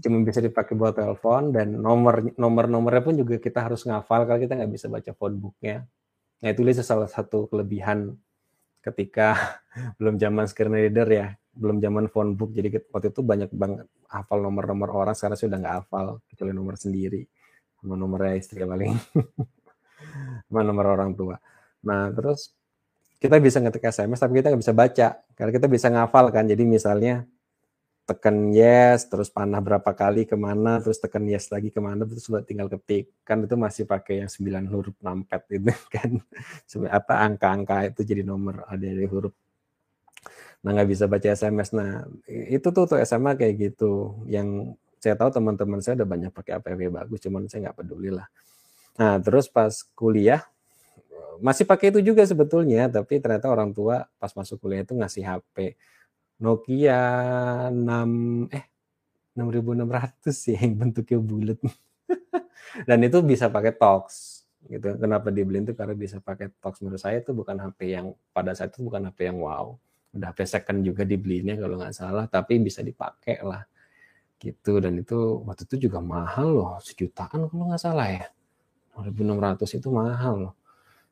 cuma 0.00 0.24
bisa 0.24 0.40
dipakai 0.40 0.72
buat 0.74 0.96
telepon 0.96 1.52
dan 1.52 1.76
nomor 1.76 2.32
nomor 2.40 2.64
nomornya 2.66 3.02
pun 3.04 3.14
juga 3.20 3.36
kita 3.36 3.68
harus 3.68 3.84
ngafal 3.84 4.24
kalau 4.24 4.40
kita 4.40 4.56
nggak 4.56 4.72
bisa 4.72 4.86
baca 4.88 5.12
phonebooknya. 5.12 5.84
Nah 6.40 6.48
itu 6.52 6.60
salah 6.80 7.08
satu 7.08 7.48
kelebihan 7.52 8.16
ketika 8.84 9.58
belum 9.98 10.20
zaman 10.20 10.44
screen 10.44 10.76
reader 10.76 11.08
ya, 11.08 11.26
belum 11.56 11.80
zaman 11.80 12.12
phonebook. 12.12 12.52
Jadi 12.52 12.68
waktu 12.92 13.08
itu 13.08 13.20
banyak 13.24 13.50
banget 13.56 13.88
hafal 14.12 14.44
nomor-nomor 14.44 14.92
orang. 14.92 15.14
Sekarang 15.16 15.40
sudah 15.40 15.56
nggak 15.56 15.74
hafal 15.84 16.20
kecuali 16.28 16.52
nomor 16.52 16.76
sendiri, 16.76 17.24
sama 17.80 17.96
nomornya 17.96 18.36
istri 18.36 18.60
paling, 18.62 18.92
sama 20.46 20.60
nomor 20.60 20.86
orang 20.92 21.16
tua. 21.16 21.40
Nah 21.88 22.12
terus 22.12 22.52
kita 23.16 23.40
bisa 23.40 23.56
ngetik 23.56 23.88
SMS 23.88 24.20
tapi 24.20 24.36
kita 24.36 24.52
nggak 24.52 24.60
bisa 24.60 24.76
baca 24.76 25.08
karena 25.32 25.52
kita 25.56 25.66
bisa 25.66 25.86
ngafal 25.88 26.28
kan. 26.28 26.44
Jadi 26.44 26.62
misalnya 26.68 27.24
tekan 28.04 28.52
yes, 28.52 29.08
terus 29.08 29.32
panah 29.32 29.64
berapa 29.64 29.90
kali 29.96 30.28
ke 30.28 30.36
mana, 30.36 30.76
terus 30.76 31.00
tekan 31.00 31.24
yes 31.24 31.48
lagi 31.48 31.72
ke 31.72 31.80
mana, 31.80 32.04
terus 32.04 32.28
tinggal 32.44 32.68
ketik. 32.68 33.08
Kan 33.24 33.48
itu 33.48 33.56
masih 33.56 33.88
pakai 33.88 34.24
yang 34.24 34.30
9 34.30 34.68
huruf 34.68 34.96
numpad 35.00 35.42
itu 35.48 35.72
kan. 35.94 36.20
apa 36.92 37.14
angka-angka 37.24 37.88
itu 37.88 38.00
jadi 38.04 38.22
nomor 38.22 38.68
ada 38.68 38.84
dari 38.84 39.08
huruf. 39.08 39.32
Nah 40.60 40.70
nggak 40.76 40.88
bisa 40.88 41.04
baca 41.08 41.28
SMS. 41.32 41.72
Nah 41.72 42.04
itu 42.28 42.68
tuh 42.68 42.84
tuh 42.84 43.00
SMA 43.00 43.40
kayak 43.40 43.54
gitu. 43.72 44.20
Yang 44.28 44.76
saya 45.00 45.16
tahu 45.16 45.32
teman-teman 45.32 45.80
saya 45.80 46.00
udah 46.04 46.08
banyak 46.08 46.30
pakai 46.32 46.60
APW 46.60 46.92
bagus, 46.92 47.20
cuman 47.24 47.48
saya 47.48 47.68
nggak 47.68 47.84
peduli 47.84 48.12
lah. 48.12 48.28
Nah 49.00 49.16
terus 49.20 49.48
pas 49.48 49.72
kuliah 49.96 50.44
masih 51.40 51.64
pakai 51.64 51.90
itu 51.90 52.00
juga 52.12 52.22
sebetulnya, 52.28 52.86
tapi 52.86 53.18
ternyata 53.18 53.48
orang 53.48 53.72
tua 53.72 54.06
pas 54.20 54.30
masuk 54.36 54.60
kuliah 54.60 54.84
itu 54.84 54.92
ngasih 54.92 55.24
HP 55.24 55.74
Nokia 56.42 57.02
6 57.70 58.50
eh 58.50 58.64
6600 59.34 60.30
sih 60.30 60.54
yang 60.54 60.74
bentuknya 60.78 61.18
bulat. 61.18 61.58
Dan 62.88 62.98
itu 63.06 63.18
bisa 63.22 63.50
pakai 63.50 63.74
Tox 63.74 64.04
gitu. 64.66 64.94
Kenapa 64.96 65.30
dibeli 65.34 65.62
itu 65.62 65.74
karena 65.74 65.94
bisa 65.94 66.18
pakai 66.22 66.50
Tox 66.58 66.80
menurut 66.82 67.02
saya 67.02 67.20
itu 67.22 67.34
bukan 67.34 67.58
HP 67.58 67.94
yang 67.94 68.06
pada 68.30 68.54
saat 68.54 68.74
itu 68.74 68.86
bukan 68.86 69.10
HP 69.10 69.30
yang 69.30 69.38
wow. 69.42 69.74
Udah 70.14 70.30
HP 70.30 70.46
second 70.46 70.86
juga 70.86 71.02
dibelinya 71.02 71.58
kalau 71.58 71.78
nggak 71.78 71.94
salah, 71.94 72.30
tapi 72.30 72.62
bisa 72.62 72.82
dipakai 72.86 73.42
lah 73.42 73.66
gitu 74.44 74.76
dan 74.76 75.00
itu 75.00 75.40
waktu 75.48 75.64
itu 75.64 75.88
juga 75.88 76.04
mahal 76.04 76.48
loh 76.52 76.72
sejutaan 76.84 77.48
kalau 77.48 77.64
nggak 77.72 77.80
salah 77.80 78.08
ya 78.12 78.26
1600 78.92 79.78
itu 79.80 79.88
mahal 79.88 80.34
loh 80.36 80.54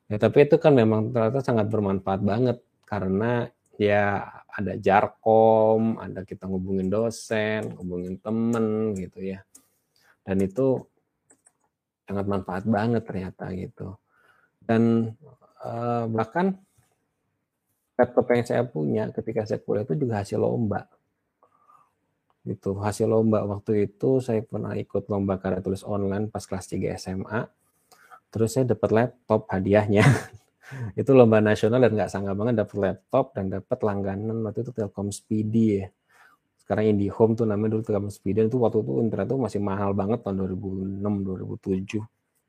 ya 0.05 0.21
tapi 0.21 0.45
itu 0.45 0.61
kan 0.61 0.77
memang 0.77 1.09
ternyata 1.09 1.41
sangat 1.41 1.65
bermanfaat 1.71 2.21
banget 2.21 2.57
karena 2.85 3.49
ya 3.77 4.21
ada 4.53 4.77
jarkom, 4.77 5.97
ada 5.97 6.21
kita 6.21 6.45
ngubungin 6.45 6.93
dosen, 6.93 7.73
ngubungin 7.73 8.21
temen 8.21 8.93
gitu 8.97 9.19
ya. 9.25 9.41
Dan 10.21 10.45
itu 10.45 10.85
sangat 12.05 12.25
manfaat 12.29 12.63
banget 12.69 13.03
ternyata 13.03 13.49
gitu. 13.57 13.97
Dan 14.61 15.13
eh, 15.65 16.05
bahkan 16.07 16.53
laptop 17.97 18.25
yang 18.33 18.45
saya 18.45 18.63
punya 18.65 19.03
ketika 19.09 19.45
saya 19.45 19.59
kuliah 19.61 19.85
itu 19.85 19.97
juga 19.97 20.21
hasil 20.21 20.37
lomba. 20.37 20.85
Gitu, 22.43 22.75
hasil 22.75 23.07
lomba 23.07 23.47
waktu 23.47 23.87
itu 23.87 24.19
saya 24.19 24.43
pernah 24.43 24.75
ikut 24.75 25.07
lomba 25.07 25.39
karya 25.39 25.63
tulis 25.63 25.81
online 25.87 26.27
pas 26.27 26.43
kelas 26.43 26.67
3 26.67 26.99
SMA. 26.99 27.47
Terus 28.33 28.49
saya 28.53 28.65
dapat 28.67 28.89
laptop 28.91 29.47
hadiahnya 29.47 30.03
itu 30.93 31.11
lomba 31.13 31.41
nasional 31.41 31.81
dan 31.81 31.91
nggak 31.97 32.11
sangka 32.11 32.33
banget 32.37 32.63
dapat 32.65 32.77
laptop 32.77 33.25
dan 33.33 33.45
dapat 33.49 33.79
langganan. 33.81 34.37
Waktu 34.45 34.65
itu 34.65 34.71
Telkom 34.71 35.09
Speedy 35.09 35.65
ya. 35.81 35.85
Sekarang 36.59 36.95
IndiHome 36.95 37.33
tuh 37.35 37.45
namanya 37.49 37.77
dulu 37.77 37.83
Telkom 37.83 38.09
Speedy. 38.13 38.47
Itu 38.47 38.61
waktu 38.61 38.81
itu 38.81 38.91
internet 39.01 39.27
tuh 39.31 39.39
masih 39.41 39.59
mahal 39.59 39.91
banget 39.91 40.19
tahun 40.21 40.43
2006 40.45 41.01
2007 41.01 42.03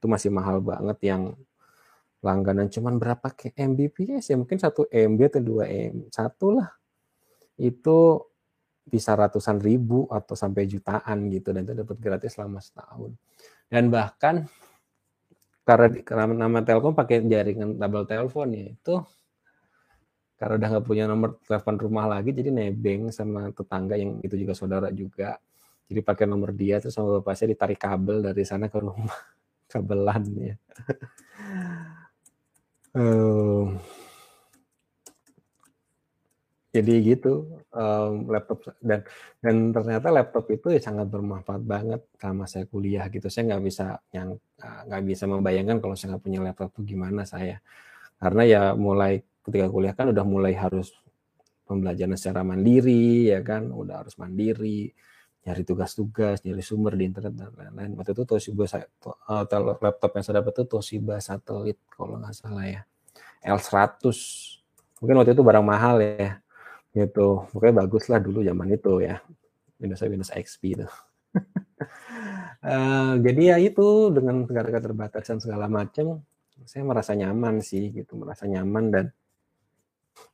itu 0.04 0.06
masih 0.12 0.28
mahal 0.36 0.60
banget 0.60 1.00
yang 1.00 1.32
langganan. 2.20 2.68
Cuman 2.68 3.00
berapa 3.00 3.24
ke 3.32 3.56
Mbps 3.56 4.28
ya? 4.28 4.36
Mungkin 4.36 4.60
satu 4.60 4.84
MB 4.92 5.20
atau 5.32 5.40
dua 5.40 5.64
M 5.64 6.12
satu 6.12 6.60
lah. 6.60 6.68
Itu 7.56 8.28
bisa 8.84 9.16
ratusan 9.16 9.64
ribu 9.64 10.04
atau 10.12 10.36
sampai 10.36 10.68
jutaan 10.68 11.32
gitu. 11.32 11.56
Dan 11.56 11.64
itu 11.64 11.72
dapat 11.72 11.96
gratis 11.96 12.36
selama 12.36 12.60
setahun. 12.60 13.16
Dan 13.64 13.88
bahkan 13.88 14.44
karena, 15.64 15.88
nama 16.28 16.60
Telkom 16.60 16.92
pakai 16.92 17.24
jaringan 17.24 17.80
tabel 17.80 18.04
telepon 18.04 18.52
ya 18.52 18.68
itu 18.68 18.94
karena 20.36 20.60
udah 20.60 20.68
nggak 20.76 20.86
punya 20.86 21.04
nomor 21.08 21.40
telepon 21.46 21.80
rumah 21.80 22.04
lagi 22.04 22.34
jadi 22.36 22.52
nebeng 22.52 23.08
sama 23.08 23.48
tetangga 23.54 23.96
yang 23.96 24.20
itu 24.20 24.34
juga 24.36 24.52
saudara 24.52 24.92
juga. 24.92 25.40
Jadi 25.88 26.00
pakai 26.04 26.24
nomor 26.28 26.52
dia 26.52 26.80
terus 26.80 26.96
sama 26.96 27.20
bapaknya 27.20 27.54
ditarik 27.56 27.80
kabel 27.80 28.18
dari 28.20 28.42
sana 28.44 28.68
ke 28.68 28.76
rumah 28.76 29.14
kabelan 29.72 30.24
ya. 30.36 30.56
Uh, 32.92 33.72
jadi 36.74 36.94
gitu 37.06 37.62
um, 37.70 38.26
laptop 38.26 38.66
dan 38.82 39.06
dan 39.38 39.70
ternyata 39.70 40.10
laptop 40.10 40.50
itu 40.50 40.74
ya 40.74 40.82
sangat 40.82 41.06
bermanfaat 41.06 41.62
banget 41.62 42.02
sama 42.18 42.50
saya 42.50 42.66
kuliah 42.66 43.06
gitu. 43.14 43.30
Saya 43.30 43.54
nggak 43.54 43.62
bisa 43.62 44.02
yang 44.10 44.34
nggak 44.58 45.02
bisa 45.06 45.24
membayangkan 45.30 45.78
kalau 45.78 45.94
saya 45.94 46.18
nggak 46.18 46.24
punya 46.26 46.42
laptop 46.42 46.74
itu 46.74 46.98
gimana 46.98 47.22
saya. 47.22 47.62
Karena 48.18 48.42
ya 48.42 48.62
mulai 48.74 49.22
ketika 49.46 49.70
kuliah 49.70 49.94
kan 49.94 50.10
udah 50.10 50.26
mulai 50.26 50.58
harus 50.58 50.90
pembelajaran 51.62 52.18
secara 52.18 52.42
mandiri 52.42 53.30
ya 53.30 53.38
kan? 53.46 53.70
Udah 53.70 54.02
harus 54.02 54.18
mandiri 54.18 54.90
nyari 55.46 55.62
tugas-tugas 55.62 56.42
nyari 56.42 56.62
sumber 56.64 56.98
di 56.98 57.06
internet 57.06 57.38
dan 57.38 57.54
lain-lain. 57.54 57.94
Waktu 57.94 58.18
itu 58.18 58.24
Toshiba 58.26 58.66
saya 58.66 58.90
uh, 59.30 59.46
laptop 59.78 60.10
yang 60.10 60.24
saya 60.26 60.42
dapat 60.42 60.58
itu 60.58 60.64
Toshiba 60.66 61.22
satelit 61.22 61.78
kalau 61.94 62.18
nggak 62.18 62.34
salah 62.34 62.66
ya. 62.66 62.82
L100 63.46 64.02
mungkin 64.98 65.14
waktu 65.22 65.38
itu 65.38 65.44
barang 65.46 65.62
mahal 65.62 66.02
ya 66.02 66.42
gitu. 66.94 67.44
Pokoknya 67.50 67.84
bagus 67.84 68.06
lah 68.08 68.22
dulu 68.22 68.40
zaman 68.46 68.68
itu 68.72 69.02
ya. 69.02 69.18
Windows 69.82 70.00
Windows 70.06 70.32
XP 70.32 70.78
itu 70.78 70.86
uh, 72.62 73.14
jadi 73.26 73.42
ya 73.54 73.56
itu 73.58 74.14
dengan 74.14 74.46
segala 74.46 74.68
keterbatasan 74.70 75.42
segala 75.42 75.66
macam 75.66 76.22
saya 76.64 76.86
merasa 76.86 77.12
nyaman 77.18 77.60
sih 77.60 77.90
gitu. 77.90 78.14
Merasa 78.14 78.46
nyaman 78.46 78.84
dan 78.94 79.04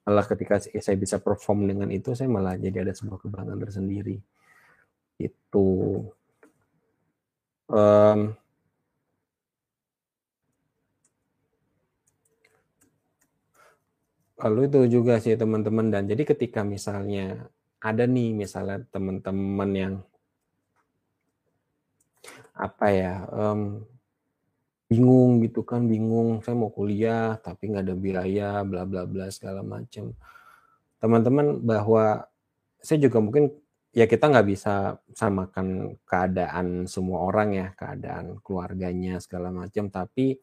malah 0.05 0.29
ketika 0.29 0.61
saya 0.61 0.97
bisa 1.01 1.17
perform 1.17 1.65
dengan 1.65 1.89
itu 1.89 2.13
saya 2.13 2.29
malah 2.29 2.55
jadi 2.61 2.85
ada 2.85 2.93
sebuah 2.93 3.25
kebanggaan 3.25 3.61
tersendiri. 3.65 4.21
Itu 5.17 5.69
um, 7.73 8.19
Lalu 14.41 14.61
itu 14.73 15.01
juga 15.01 15.21
sih 15.21 15.37
teman-teman 15.37 15.93
dan 15.93 16.09
jadi 16.09 16.23
ketika 16.25 16.65
misalnya 16.65 17.49
ada 17.81 18.05
nih 18.05 18.33
misalnya 18.37 18.85
teman-teman 18.93 19.71
yang 19.73 19.95
apa 22.57 22.87
ya 22.93 23.15
um, 23.33 23.81
bingung 24.91 25.41
gitu 25.41 25.65
kan 25.65 25.87
bingung 25.89 26.45
saya 26.45 26.59
mau 26.59 26.69
kuliah 26.69 27.41
tapi 27.41 27.73
nggak 27.73 27.85
ada 27.89 27.97
biaya 27.97 28.51
bla 28.67 28.85
bla 28.85 29.09
bla 29.09 29.33
segala 29.33 29.65
macam 29.65 30.13
teman-teman 31.01 31.63
bahwa 31.63 32.29
saya 32.83 32.99
juga 33.01 33.23
mungkin 33.23 33.55
ya 33.97 34.05
kita 34.05 34.29
nggak 34.29 34.49
bisa 34.51 35.01
samakan 35.17 35.97
keadaan 36.05 36.85
semua 36.85 37.25
orang 37.25 37.49
ya 37.57 37.69
keadaan 37.79 38.43
keluarganya 38.45 39.23
segala 39.23 39.49
macam 39.55 39.89
tapi 39.89 40.37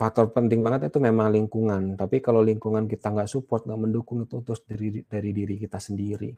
faktor 0.00 0.32
penting 0.32 0.64
banget 0.64 0.88
itu 0.88 0.96
memang 0.96 1.28
lingkungan. 1.28 2.00
Tapi 2.00 2.24
kalau 2.24 2.40
lingkungan 2.40 2.88
kita 2.88 3.12
nggak 3.12 3.28
support, 3.28 3.68
nggak 3.68 3.76
mendukung 3.76 4.24
itu 4.24 4.40
terus 4.40 4.64
dari 4.64 5.04
dari 5.04 5.30
diri 5.36 5.60
kita 5.60 5.76
sendiri, 5.76 6.32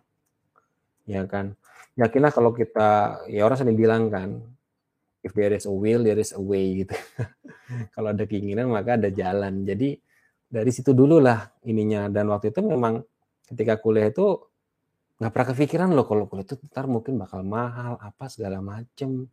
ya 1.06 1.22
kan? 1.30 1.54
Yakinlah 1.94 2.34
kalau 2.34 2.50
kita, 2.50 3.22
ya 3.30 3.46
orang 3.46 3.58
sering 3.62 3.78
bilang 3.78 4.10
kan, 4.10 4.42
if 5.22 5.30
there 5.38 5.54
is 5.54 5.70
a 5.70 5.70
will, 5.70 6.02
there 6.02 6.18
is 6.18 6.34
a 6.34 6.42
way 6.42 6.82
gitu. 6.82 6.96
kalau 7.94 8.10
ada 8.10 8.26
keinginan 8.26 8.66
maka 8.66 8.98
ada 8.98 9.14
jalan. 9.14 9.62
Jadi 9.62 9.94
dari 10.50 10.70
situ 10.74 10.90
dulu 10.90 11.22
lah 11.22 11.46
ininya. 11.62 12.10
Dan 12.10 12.34
waktu 12.34 12.50
itu 12.50 12.66
memang 12.66 12.98
ketika 13.46 13.78
kuliah 13.78 14.10
itu 14.10 14.42
nggak 15.22 15.30
pernah 15.30 15.48
kepikiran 15.54 15.88
loh 15.94 16.02
kalau 16.02 16.26
kuliah 16.26 16.42
itu 16.42 16.58
ntar 16.66 16.90
mungkin 16.90 17.14
bakal 17.14 17.46
mahal 17.46 17.94
apa 18.02 18.26
segala 18.26 18.58
macem 18.58 19.30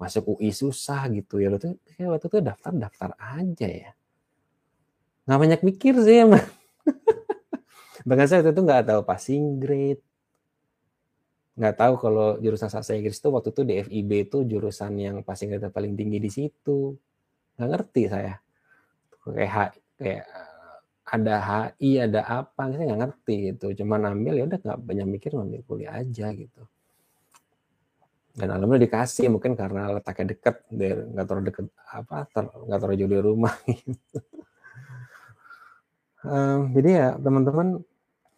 masuk 0.00 0.40
UI 0.40 0.48
susah 0.48 1.04
gitu 1.12 1.36
ya. 1.36 1.52
Lo 1.52 1.60
tuh 1.60 1.76
ya 2.00 2.08
waktu 2.08 2.32
itu 2.32 2.38
daftar 2.40 2.72
daftar 2.72 3.10
aja 3.20 3.68
ya. 3.68 3.90
Nggak 5.28 5.40
banyak 5.44 5.60
mikir 5.60 5.94
sih 6.00 6.24
emang. 6.24 6.40
Bahkan 8.08 8.26
saya 8.26 8.40
waktu 8.40 8.56
itu 8.56 8.62
nggak 8.64 8.84
tahu 8.88 9.00
passing 9.04 9.60
grade. 9.60 10.00
Nggak 11.60 11.76
tahu 11.76 11.94
kalau 12.00 12.40
jurusan 12.40 12.72
sastra 12.72 12.96
Inggris 12.96 13.20
itu 13.20 13.28
waktu 13.28 13.52
itu 13.52 13.62
di 13.68 13.74
FIB 13.84 14.10
itu 14.24 14.38
jurusan 14.48 14.96
yang 14.96 15.16
passing 15.20 15.52
grade 15.52 15.68
paling 15.68 15.92
tinggi 15.92 16.16
di 16.16 16.30
situ. 16.32 16.96
Nggak 17.60 17.68
ngerti 17.68 18.02
saya. 18.08 18.34
Kayak 19.20 19.76
kayak 20.00 20.24
ada 21.10 21.34
HI 21.76 21.90
ada 22.00 22.20
apa 22.24 22.72
saya 22.72 22.88
nggak 22.88 23.00
ngerti 23.04 23.36
gitu. 23.52 23.84
Cuman 23.84 24.08
ambil 24.16 24.40
ya 24.40 24.48
udah 24.48 24.58
nggak 24.64 24.78
banyak 24.80 25.06
mikir 25.20 25.30
ngambil 25.36 25.60
kuliah 25.68 26.00
aja 26.00 26.32
gitu 26.32 26.64
dan 28.30 28.46
alhamdulillah 28.54 28.86
dikasih 28.86 29.26
mungkin 29.26 29.58
karena 29.58 29.90
letaknya 29.98 30.38
dekat 30.38 30.62
nggak 30.70 31.26
terlalu 31.26 31.44
dekat 31.50 31.66
apa 31.90 32.30
nggak 32.38 32.78
terlalu 32.78 32.96
jauh 33.02 33.10
dari 33.10 33.24
rumah. 33.26 33.54
Um, 36.22 36.70
jadi 36.78 36.90
ya 36.94 37.08
teman-teman 37.18 37.82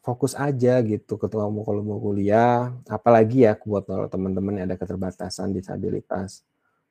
fokus 0.01 0.33
aja 0.33 0.81
gitu 0.81 1.21
ketika 1.21 1.45
mau 1.45 1.61
kalau 1.61 1.85
mau 1.85 2.01
kuliah. 2.01 2.73
Apalagi 2.89 3.45
ya 3.45 3.53
buat 3.61 3.85
teman-teman 4.09 4.65
yang 4.65 4.67
ada 4.73 4.81
keterbatasan 4.81 5.53
disabilitas 5.53 6.41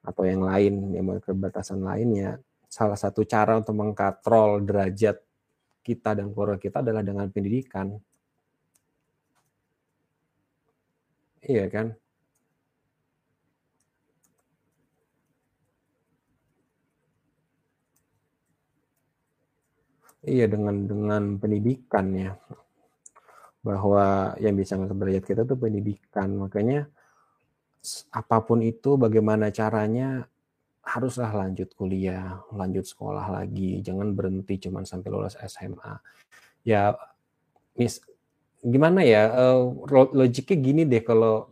atau 0.06 0.22
yang 0.22 0.46
lain 0.46 0.94
yang 0.94 1.06
mau 1.06 1.18
keterbatasan 1.18 1.82
lainnya 1.82 2.38
salah 2.70 2.98
satu 2.98 3.26
cara 3.26 3.58
untuk 3.58 3.78
mengkatrol 3.78 4.62
derajat 4.62 5.18
kita 5.82 6.14
dan 6.14 6.30
keluarga 6.30 6.62
kita 6.62 6.86
adalah 6.86 7.02
dengan 7.02 7.26
pendidikan. 7.34 7.98
Iya 11.42 11.66
kan 11.74 11.98
Iya 20.22 20.46
dengan 20.46 20.86
dengan 20.86 21.24
pendidikan 21.42 22.06
ya. 22.14 22.32
Bahwa 23.62 24.34
yang 24.42 24.58
bisa 24.58 24.78
ngangkat 24.78 24.98
derajat 24.98 25.24
kita 25.26 25.42
itu 25.46 25.56
pendidikan. 25.58 26.30
Makanya 26.38 26.90
apa 28.14 28.38
pun 28.46 28.62
itu 28.62 28.98
bagaimana 28.98 29.50
caranya 29.50 30.30
haruslah 30.82 31.30
lanjut 31.34 31.74
kuliah 31.74 32.42
lanjut 32.54 32.86
sekolah 32.86 33.28
lagi. 33.34 33.82
Jangan 33.82 34.14
berhenti 34.14 34.62
cuma 34.62 34.86
sampai 34.86 35.10
lulus 35.10 35.38
SMA 35.46 35.98
ya 36.62 36.94
mis 37.78 38.02
gimana 38.62 39.02
ya 39.02 39.22
eh, 39.34 39.60
logiknya 40.14 40.58
gini 40.62 40.82
deh 40.86 41.02
kalau 41.02 41.50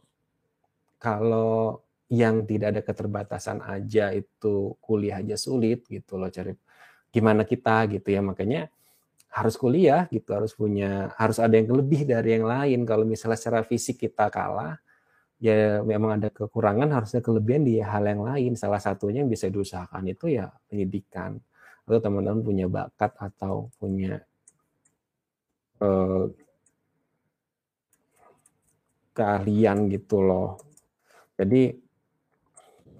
kalau 1.01 1.82
yang 2.10 2.45
tidak 2.45 2.67
ada 2.73 2.82
keterbatasan 2.86 3.62
aja 3.65 4.13
itu 4.13 4.77
kuliah 4.82 5.21
aja 5.21 5.38
sulit 5.38 5.86
gitu 5.89 6.17
loh 6.17 6.29
cari 6.29 6.53
gimana 7.09 7.45
kita 7.45 7.85
gitu 7.91 8.07
ya. 8.09 8.21
Makanya 8.21 8.69
harus 9.29 9.53
kuliah 9.61 10.09
gitu 10.09 10.33
harus 10.33 10.57
punya 10.57 11.13
harus 11.13 11.37
ada 11.37 11.53
yang 11.53 11.69
lebih 11.69 12.05
dari 12.07 12.37
yang 12.39 12.45
lain. 12.49 12.85
Kalau 12.85 13.05
misalnya 13.05 13.37
secara 13.37 13.61
fisik 13.61 14.01
kita 14.01 14.29
kalah 14.33 14.81
ya 15.39 15.79
memang 15.85 16.19
ada 16.19 16.27
kekurangan 16.27 16.89
harusnya 16.91 17.21
kelebihan 17.23 17.63
di 17.63 17.79
hal 17.79 18.03
yang 18.03 18.23
lain. 18.25 18.51
Salah 18.57 18.81
satunya 18.81 19.21
yang 19.23 19.31
bisa 19.31 19.47
diusahakan 19.47 20.03
itu 20.09 20.33
ya 20.33 20.49
pendidikan. 20.67 21.37
Atau 21.85 22.01
teman-teman 22.01 22.41
punya 22.45 22.65
bakat 22.69 23.17
atau 23.17 23.73
punya 23.81 24.21
eh, 25.81 26.25
keahlian 29.19 29.91
gitu 29.91 30.23
loh. 30.23 30.55
Jadi 31.39 31.75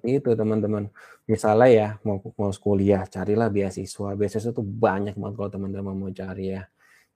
itu 0.04 0.30
teman-teman 0.32 0.88
misalnya 1.30 1.70
ya 1.70 1.88
mau 2.02 2.18
mau 2.36 2.50
kuliah 2.50 3.06
carilah 3.06 3.54
beasiswa. 3.54 4.18
Beasiswa 4.18 4.50
itu 4.50 4.66
banyak 4.66 5.14
banget 5.14 5.36
kalau 5.38 5.50
teman-teman 5.54 5.94
mau 5.94 6.10
cari 6.10 6.58
ya. 6.58 6.66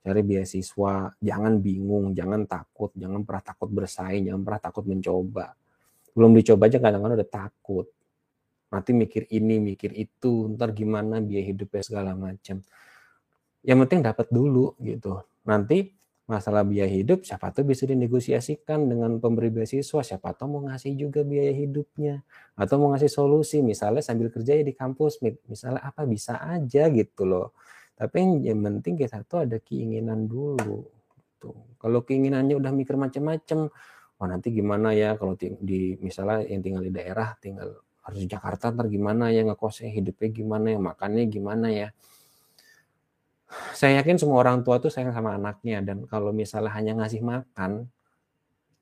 Cari 0.04 0.20
beasiswa 0.22 1.10
jangan 1.18 1.52
bingung 1.58 2.14
jangan 2.14 2.46
takut 2.46 2.94
jangan 2.94 3.26
pernah 3.26 3.42
takut 3.42 3.68
bersaing 3.72 4.30
jangan 4.30 4.42
pernah 4.46 4.60
takut 4.62 4.84
mencoba. 4.86 5.46
Belum 6.14 6.30
dicoba 6.30 6.70
aja 6.70 6.78
kadang-kadang 6.78 7.18
udah 7.18 7.30
takut. 7.32 7.86
Nanti 8.70 8.90
mikir 8.94 9.26
ini 9.34 9.58
mikir 9.58 9.90
itu 9.98 10.54
ntar 10.54 10.70
gimana 10.70 11.18
biaya 11.18 11.50
hidupnya 11.50 11.82
segala 11.82 12.14
macam 12.14 12.62
yang 13.64 13.78
penting 13.82 14.04
dapat 14.04 14.28
dulu 14.30 14.76
gitu. 14.78 15.24
Nanti 15.48 15.90
masalah 16.24 16.64
biaya 16.64 16.88
hidup 16.88 17.28
siapa 17.28 17.52
tahu 17.52 17.76
bisa 17.76 17.84
dinegosiasikan 17.84 18.88
dengan 18.88 19.20
pemberi 19.20 19.52
beasiswa? 19.52 20.00
Siapa 20.00 20.32
tahu 20.32 20.58
mau 20.58 20.62
ngasih 20.68 20.96
juga 20.96 21.20
biaya 21.20 21.52
hidupnya? 21.52 22.24
Atau 22.56 22.80
mau 22.80 22.92
ngasih 22.96 23.12
solusi? 23.12 23.60
Misalnya 23.60 24.00
sambil 24.00 24.32
kerja 24.32 24.56
ya 24.56 24.64
di 24.64 24.72
kampus 24.72 25.20
misalnya 25.22 25.84
apa? 25.84 26.08
Bisa 26.08 26.40
aja 26.40 26.88
gitu 26.88 27.28
loh. 27.28 27.52
Tapi 27.94 28.44
yang 28.46 28.58
penting 28.64 28.98
kita 28.98 29.22
tuh 29.22 29.46
ada 29.46 29.60
keinginan 29.62 30.26
dulu 30.26 30.88
tuh 31.44 31.52
gitu. 31.52 31.76
kalau 31.76 32.00
keinginannya 32.00 32.56
udah 32.56 32.72
mikir 32.72 32.96
macam-macam 32.96 33.68
oh 34.14 34.26
nanti 34.26 34.48
gimana 34.54 34.96
ya 34.96 35.20
kalau 35.20 35.36
di 35.36 36.00
misalnya 36.00 36.46
yang 36.48 36.64
tinggal 36.64 36.82
di 36.86 36.92
daerah 36.94 37.36
tinggal 37.36 37.84
harus 38.04 38.18
di 38.24 38.28
Jakarta 38.28 38.72
ntar 38.72 38.88
gimana 38.88 39.28
ya 39.28 39.44
ngekosnya 39.44 39.90
hidupnya 39.92 40.28
gimana 40.32 40.66
ya 40.72 40.78
makannya 40.80 41.24
gimana 41.28 41.66
ya 41.72 41.88
saya 43.74 44.00
yakin 44.00 44.16
semua 44.16 44.40
orang 44.40 44.62
tua 44.62 44.78
tuh 44.78 44.88
sayang 44.88 45.10
sama 45.10 45.34
anaknya 45.34 45.82
dan 45.82 46.06
kalau 46.06 46.30
misalnya 46.30 46.70
hanya 46.72 46.94
ngasih 46.98 47.20
makan, 47.20 47.90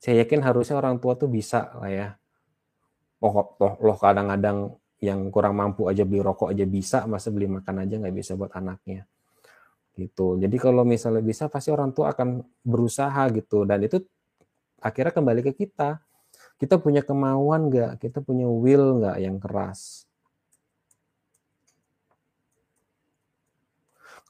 saya 0.03 0.27
yakin 0.27 0.43
harusnya 0.43 0.77
orang 0.77 0.99
tua 0.99 1.15
tuh 1.15 1.31
bisa 1.31 1.73
lah 1.79 1.91
ya. 1.91 2.09
Oh, 3.23 3.55
toh 3.55 3.79
loh 3.79 3.97
kadang-kadang 3.97 4.75
yang 5.03 5.31
kurang 5.35 5.59
mampu 5.59 5.87
aja 5.91 6.03
beli 6.07 6.23
rokok 6.23 6.55
aja 6.55 6.67
bisa, 6.67 7.07
masa 7.07 7.31
beli 7.31 7.51
makan 7.51 7.87
aja 7.87 7.95
nggak 7.99 8.15
bisa 8.15 8.35
buat 8.35 8.51
anaknya. 8.55 9.07
Gitu. 9.95 10.39
Jadi 10.43 10.57
kalau 10.59 10.83
misalnya 10.83 11.23
bisa 11.23 11.47
pasti 11.51 11.71
orang 11.71 11.91
tua 11.91 12.15
akan 12.15 12.43
berusaha 12.63 13.23
gitu 13.35 13.67
dan 13.67 13.83
itu 13.83 14.03
akhirnya 14.83 15.15
kembali 15.15 15.41
ke 15.47 15.53
kita. 15.55 16.03
Kita 16.59 16.79
punya 16.79 17.03
kemauan 17.03 17.71
nggak? 17.71 17.99
Kita 17.99 18.23
punya 18.23 18.47
will 18.47 19.03
nggak 19.03 19.17
yang 19.19 19.43
keras? 19.43 20.07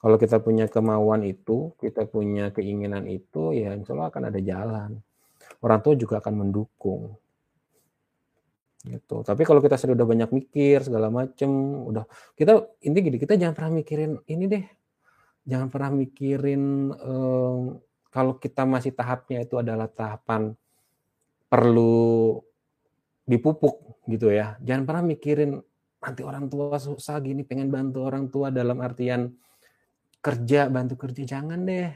Kalau 0.03 0.19
kita 0.19 0.43
punya 0.43 0.67
kemauan 0.67 1.23
itu, 1.23 1.71
kita 1.79 2.03
punya 2.11 2.51
keinginan 2.51 3.07
itu, 3.07 3.55
ya 3.55 3.71
insya 3.71 3.95
Allah 3.95 4.11
akan 4.11 4.23
ada 4.27 4.39
jalan. 4.43 4.99
Orang 5.63 5.79
tua 5.79 5.95
juga 5.95 6.19
akan 6.19 6.43
mendukung. 6.43 7.15
Gitu. 8.83 9.23
Tapi 9.23 9.41
kalau 9.47 9.63
kita 9.63 9.79
sudah 9.79 10.03
banyak 10.03 10.27
mikir 10.35 10.83
segala 10.83 11.07
macem, 11.07 11.47
udah 11.87 12.03
kita 12.35 12.67
ini 12.83 12.97
gini, 12.99 13.15
kita 13.15 13.39
jangan 13.39 13.55
pernah 13.55 13.79
mikirin 13.79 14.19
ini 14.27 14.43
deh, 14.51 14.65
jangan 15.47 15.71
pernah 15.71 15.95
mikirin 15.95 16.91
eh, 16.91 17.61
kalau 18.11 18.35
kita 18.43 18.67
masih 18.67 18.91
tahapnya 18.91 19.47
itu 19.47 19.55
adalah 19.55 19.87
tahapan 19.87 20.51
perlu 21.47 22.43
dipupuk 23.23 24.03
gitu 24.11 24.35
ya. 24.35 24.59
Jangan 24.59 24.83
pernah 24.83 25.03
mikirin 25.15 25.63
nanti 26.03 26.21
orang 26.27 26.51
tua 26.51 26.75
susah 26.75 27.23
gini, 27.23 27.47
pengen 27.47 27.71
bantu 27.71 28.03
orang 28.03 28.27
tua 28.27 28.51
dalam 28.51 28.83
artian 28.83 29.31
kerja 30.23 30.71
bantu 30.71 30.95
kerja 30.95 31.37
jangan 31.37 31.67
deh. 31.67 31.91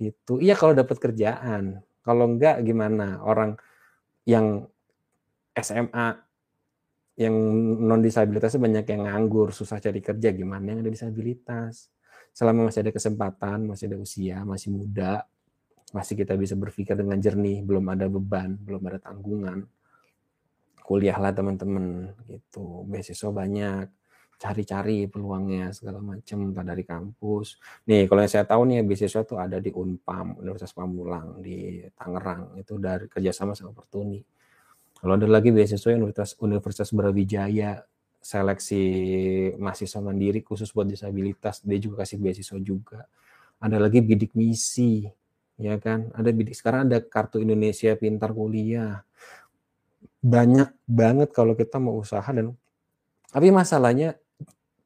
Gitu. 0.00 0.40
Iya 0.40 0.56
kalau 0.56 0.72
dapat 0.72 0.96
kerjaan. 0.96 1.84
Kalau 2.00 2.24
enggak 2.24 2.64
gimana? 2.64 3.20
Orang 3.20 3.60
yang 4.24 4.64
SMA 5.54 6.08
yang 7.14 7.34
non 7.78 8.02
disabilitasnya 8.02 8.58
banyak 8.58 8.90
yang 8.90 9.06
nganggur 9.06 9.54
susah 9.54 9.78
cari 9.78 10.02
kerja 10.02 10.34
gimana 10.34 10.74
yang 10.74 10.80
ada 10.82 10.90
disabilitas? 10.90 11.92
Selama 12.34 12.66
masih 12.66 12.82
ada 12.82 12.90
kesempatan 12.90 13.70
masih 13.70 13.86
ada 13.86 14.02
usia 14.02 14.42
masih 14.42 14.74
muda 14.74 15.22
masih 15.94 16.18
kita 16.18 16.34
bisa 16.34 16.58
berpikir 16.58 16.98
dengan 16.98 17.14
jernih 17.22 17.62
belum 17.62 17.86
ada 17.94 18.10
beban 18.10 18.58
belum 18.58 18.82
ada 18.90 18.98
tanggungan. 18.98 19.62
Kuliah 20.82 21.16
lah 21.16 21.30
teman-teman. 21.30 22.10
Gitu. 22.26 22.82
Beasiswa 22.90 23.30
banyak 23.30 23.86
cari-cari 24.38 25.06
peluangnya 25.08 25.70
segala 25.70 26.02
macam 26.02 26.50
entah 26.50 26.66
dari 26.66 26.84
kampus. 26.84 27.58
Nih 27.88 28.04
kalau 28.10 28.20
yang 28.24 28.32
saya 28.32 28.44
tahu 28.44 28.62
nih 28.68 28.84
beasiswa 28.84 29.22
tuh 29.24 29.38
ada 29.40 29.58
di 29.62 29.70
Unpam 29.72 30.38
Universitas 30.42 30.74
Pamulang 30.74 31.40
di 31.40 31.80
Tangerang. 31.94 32.58
Itu 32.60 32.76
dari 32.76 33.06
kerjasama 33.08 33.56
sama 33.56 33.72
Pertuni. 33.72 34.20
Kalau 34.98 35.20
ada 35.20 35.28
lagi 35.28 35.52
beasiswa 35.52 35.90
Universitas 35.92 36.36
Universitas 36.40 36.88
Brawijaya 36.92 37.84
seleksi 38.24 38.82
mahasiswa 39.60 40.00
mandiri 40.00 40.40
khusus 40.40 40.72
buat 40.72 40.88
disabilitas 40.88 41.60
dia 41.60 41.76
juga 41.76 42.02
kasih 42.02 42.16
beasiswa 42.16 42.56
juga. 42.56 43.04
Ada 43.60 43.76
lagi 43.76 44.00
bidik 44.00 44.32
misi 44.32 45.04
ya 45.60 45.76
kan? 45.78 46.10
Ada 46.16 46.32
bidik 46.32 46.56
sekarang 46.56 46.88
ada 46.88 47.04
kartu 47.04 47.38
Indonesia 47.44 47.92
pintar 47.94 48.32
kuliah. 48.32 49.04
Banyak 50.24 50.72
banget 50.88 51.36
kalau 51.36 51.52
kita 51.52 51.76
mau 51.76 52.00
usaha 52.00 52.24
dan 52.32 52.56
tapi 53.28 53.50
masalahnya 53.50 54.16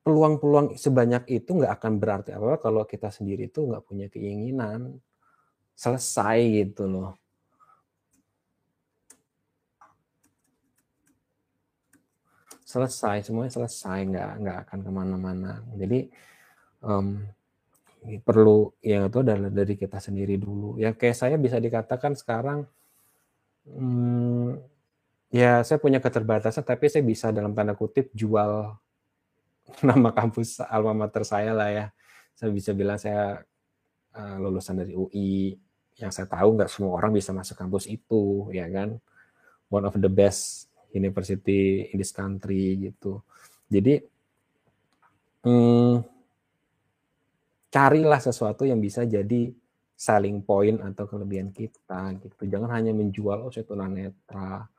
peluang-peluang 0.08 0.80
sebanyak 0.80 1.28
itu 1.28 1.52
nggak 1.52 1.76
akan 1.76 2.00
berarti 2.00 2.32
apa 2.32 2.56
kalau 2.56 2.88
kita 2.88 3.12
sendiri 3.12 3.52
itu 3.52 3.60
nggak 3.68 3.84
punya 3.84 4.08
keinginan 4.08 4.96
selesai 5.76 6.64
gitu 6.64 6.88
loh. 6.88 7.12
Selesai, 12.64 13.28
semuanya 13.28 13.52
selesai, 13.52 13.98
nggak 14.08 14.30
nggak 14.40 14.58
akan 14.64 14.78
ke 14.80 14.90
mana-mana. 14.92 15.52
Jadi 15.76 16.08
um, 16.80 17.20
perlu 18.24 18.72
yang 18.80 19.12
itu 19.12 19.20
adalah 19.20 19.52
dari 19.52 19.76
kita 19.76 20.00
sendiri 20.00 20.40
dulu. 20.40 20.80
Ya 20.80 20.96
kayak 20.96 21.20
saya 21.20 21.36
bisa 21.36 21.60
dikatakan 21.60 22.16
sekarang 22.16 22.64
hmm, 23.68 24.56
Ya, 25.28 25.60
saya 25.60 25.76
punya 25.76 26.00
keterbatasan, 26.00 26.64
tapi 26.64 26.88
saya 26.88 27.04
bisa 27.04 27.28
dalam 27.28 27.52
tanda 27.52 27.76
kutip 27.76 28.08
jual 28.16 28.72
nama 29.88 30.10
kampus 30.10 30.62
alma 30.66 30.94
mater 31.06 31.22
saya 31.22 31.54
lah 31.54 31.70
ya. 31.70 31.86
Saya 32.34 32.50
bisa 32.54 32.70
bilang 32.74 32.98
saya 32.98 33.42
uh, 34.14 34.36
lulusan 34.38 34.78
dari 34.78 34.94
UI, 34.94 35.58
yang 35.98 36.14
saya 36.14 36.30
tahu 36.30 36.54
nggak 36.54 36.70
semua 36.70 36.94
orang 36.94 37.10
bisa 37.14 37.34
masuk 37.34 37.58
kampus 37.58 37.90
itu, 37.90 38.46
ya 38.54 38.70
kan? 38.70 38.98
One 39.68 39.84
of 39.84 39.98
the 39.98 40.10
best 40.10 40.70
university 40.94 41.90
in 41.92 41.98
this 41.98 42.14
country 42.14 42.90
gitu. 42.90 43.20
Jadi 43.68 44.00
hmm, 45.44 46.00
carilah 47.68 48.20
sesuatu 48.22 48.64
yang 48.64 48.80
bisa 48.80 49.04
jadi 49.04 49.52
selling 49.98 50.46
point 50.46 50.78
atau 50.78 51.10
kelebihan 51.10 51.50
kita 51.50 52.16
gitu. 52.22 52.46
Jangan 52.46 52.70
hanya 52.70 52.94
menjual 52.94 53.44
oh 53.44 53.50
saya 53.50 53.66
tunanetra, 53.66 54.70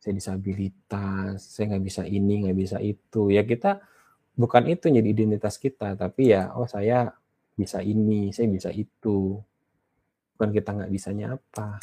saya 0.00 0.12
disabilitas, 0.16 1.44
saya 1.52 1.76
nggak 1.76 1.84
bisa 1.84 2.02
ini, 2.08 2.48
nggak 2.48 2.58
bisa 2.58 2.76
itu. 2.80 3.28
Ya 3.28 3.44
kita 3.44 3.84
bukan 4.34 4.64
itu 4.70 4.90
jadi 4.90 5.08
identitas 5.08 5.56
kita, 5.58 5.94
tapi 5.94 6.34
ya 6.34 6.50
oh 6.58 6.66
saya 6.66 7.14
bisa 7.54 7.78
ini, 7.80 8.34
saya 8.34 8.50
bisa 8.50 8.70
itu. 8.74 9.38
Bukan 10.34 10.50
kita 10.50 10.70
nggak 10.74 10.92
bisanya 10.92 11.38
apa. 11.38 11.78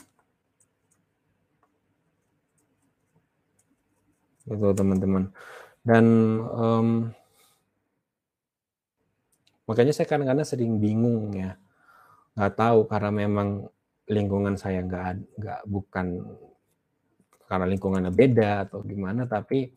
Gitu 4.43 4.67
teman-teman. 4.75 5.31
Dan 5.81 6.05
um, 6.51 6.87
makanya 9.65 9.95
saya 9.95 10.07
kadang-kadang 10.11 10.45
sering 10.45 10.77
bingung 10.77 11.31
ya, 11.33 11.55
nggak 12.35 12.53
tahu 12.59 12.79
karena 12.91 13.11
memang 13.27 13.71
lingkungan 14.11 14.59
saya 14.59 14.83
nggak 14.83 15.39
nggak 15.39 15.61
bukan 15.71 16.19
karena 17.47 17.65
lingkungannya 17.67 18.11
beda 18.11 18.67
atau 18.67 18.83
gimana 18.83 19.27
tapi 19.27 19.71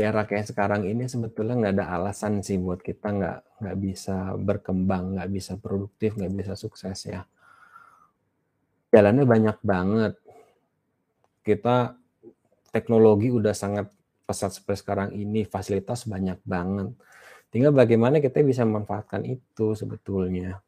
era 0.00 0.24
kayak 0.24 0.50
sekarang 0.50 0.88
ini 0.88 1.06
sebetulnya 1.06 1.54
nggak 1.56 1.74
ada 1.76 1.86
alasan 2.00 2.40
sih 2.40 2.56
buat 2.56 2.80
kita 2.80 3.12
nggak 3.12 3.38
nggak 3.60 3.76
bisa 3.78 4.16
berkembang 4.40 5.16
nggak 5.16 5.30
bisa 5.30 5.52
produktif 5.60 6.16
nggak 6.16 6.32
bisa 6.32 6.52
sukses 6.56 6.98
ya. 7.06 7.22
Jalannya 8.90 9.24
banyak 9.28 9.58
banget. 9.62 10.14
Kita 11.46 11.94
teknologi 12.74 13.30
udah 13.30 13.54
sangat 13.54 13.86
pesat 14.26 14.54
seperti 14.54 14.82
sekarang 14.82 15.10
ini 15.14 15.46
fasilitas 15.46 16.06
banyak 16.06 16.38
banget. 16.42 16.94
Tinggal 17.50 17.74
bagaimana 17.74 18.22
kita 18.22 18.46
bisa 18.46 18.62
memanfaatkan 18.62 19.26
itu 19.26 19.74
sebetulnya. 19.74 20.62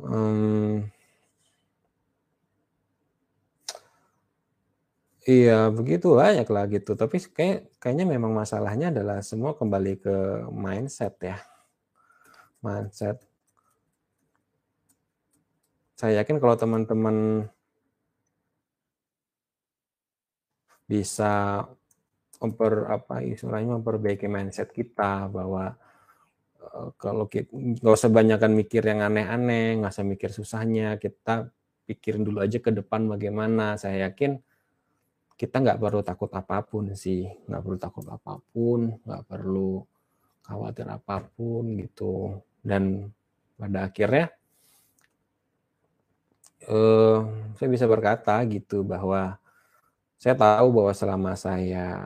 Hmm, 0.00 0.88
Iya, 5.22 5.70
begitu 5.70 6.18
banyak 6.18 6.46
lah 6.50 6.64
gitu. 6.66 6.98
Tapi 6.98 7.16
kayak 7.30 7.58
kayaknya 7.78 8.06
memang 8.14 8.34
masalahnya 8.34 8.90
adalah 8.90 9.22
semua 9.22 9.54
kembali 9.54 9.92
ke 10.02 10.14
mindset 10.50 11.14
ya. 11.22 11.38
Mindset. 12.62 13.22
Saya 15.94 16.26
yakin 16.26 16.42
kalau 16.42 16.58
teman-teman 16.58 17.46
bisa 20.90 21.62
memper 22.42 22.90
apa 22.90 23.22
istilahnya 23.22 23.78
memperbaiki 23.78 24.26
mindset 24.26 24.74
kita 24.74 25.30
bahwa 25.30 25.78
uh, 26.58 26.90
kalau 26.98 27.30
kita 27.30 27.46
nggak 27.54 27.94
usah 27.94 28.10
banyakkan 28.10 28.50
mikir 28.50 28.82
yang 28.82 29.06
aneh-aneh, 29.06 29.78
nggak 29.78 29.94
usah 29.94 30.02
mikir 30.02 30.34
susahnya, 30.34 30.98
kita 30.98 31.46
pikirin 31.86 32.26
dulu 32.26 32.42
aja 32.42 32.58
ke 32.58 32.74
depan 32.74 33.06
bagaimana. 33.06 33.78
Saya 33.78 34.10
yakin 34.10 34.42
kita 35.42 35.58
nggak 35.58 35.82
perlu 35.82 36.06
takut 36.06 36.30
apa 36.30 36.62
pun 36.62 36.94
sih, 36.94 37.26
nggak 37.50 37.62
perlu 37.66 37.78
takut 37.82 38.06
apa 38.06 38.38
pun, 38.54 38.94
nggak 39.02 39.26
perlu 39.26 39.82
khawatir 40.46 40.86
apa 40.86 41.18
pun 41.34 41.82
gitu. 41.82 42.38
Dan 42.62 43.10
pada 43.58 43.90
akhirnya 43.90 44.30
eh, 46.70 47.18
saya 47.58 47.68
bisa 47.74 47.90
berkata 47.90 48.38
gitu 48.46 48.86
bahwa 48.86 49.34
saya 50.14 50.38
tahu 50.38 50.68
bahwa 50.70 50.94
selama 50.94 51.34
saya 51.34 51.98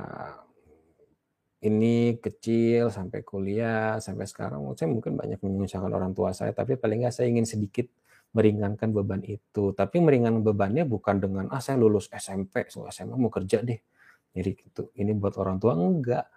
ini 1.61 2.17
kecil 2.17 2.89
sampai 2.89 3.21
kuliah 3.21 4.01
sampai 4.01 4.25
sekarang 4.25 4.65
saya 4.81 4.89
mungkin 4.89 5.13
banyak 5.13 5.37
menyusahkan 5.45 5.93
orang 5.93 6.17
tua 6.17 6.33
saya 6.33 6.57
tapi 6.57 6.81
paling 6.81 7.05
nggak 7.05 7.13
saya 7.13 7.29
ingin 7.29 7.45
sedikit 7.45 7.85
meringankan 8.37 8.93
beban 8.93 9.25
itu. 9.25 9.73
Tapi 9.73 9.97
meringankan 10.05 10.45
bebannya 10.45 10.85
bukan 10.85 11.17
dengan 11.17 11.45
ah 11.49 11.65
saya 11.65 11.81
lulus 11.81 12.13
SMP, 12.13 12.69
so 12.69 12.85
SMA 12.93 13.17
mau 13.17 13.33
kerja 13.33 13.65
deh. 13.65 13.81
Jadi 14.37 14.51
gitu. 14.53 14.93
Ini 14.93 15.17
buat 15.17 15.41
orang 15.41 15.57
tua 15.57 15.73
enggak. 15.73 16.29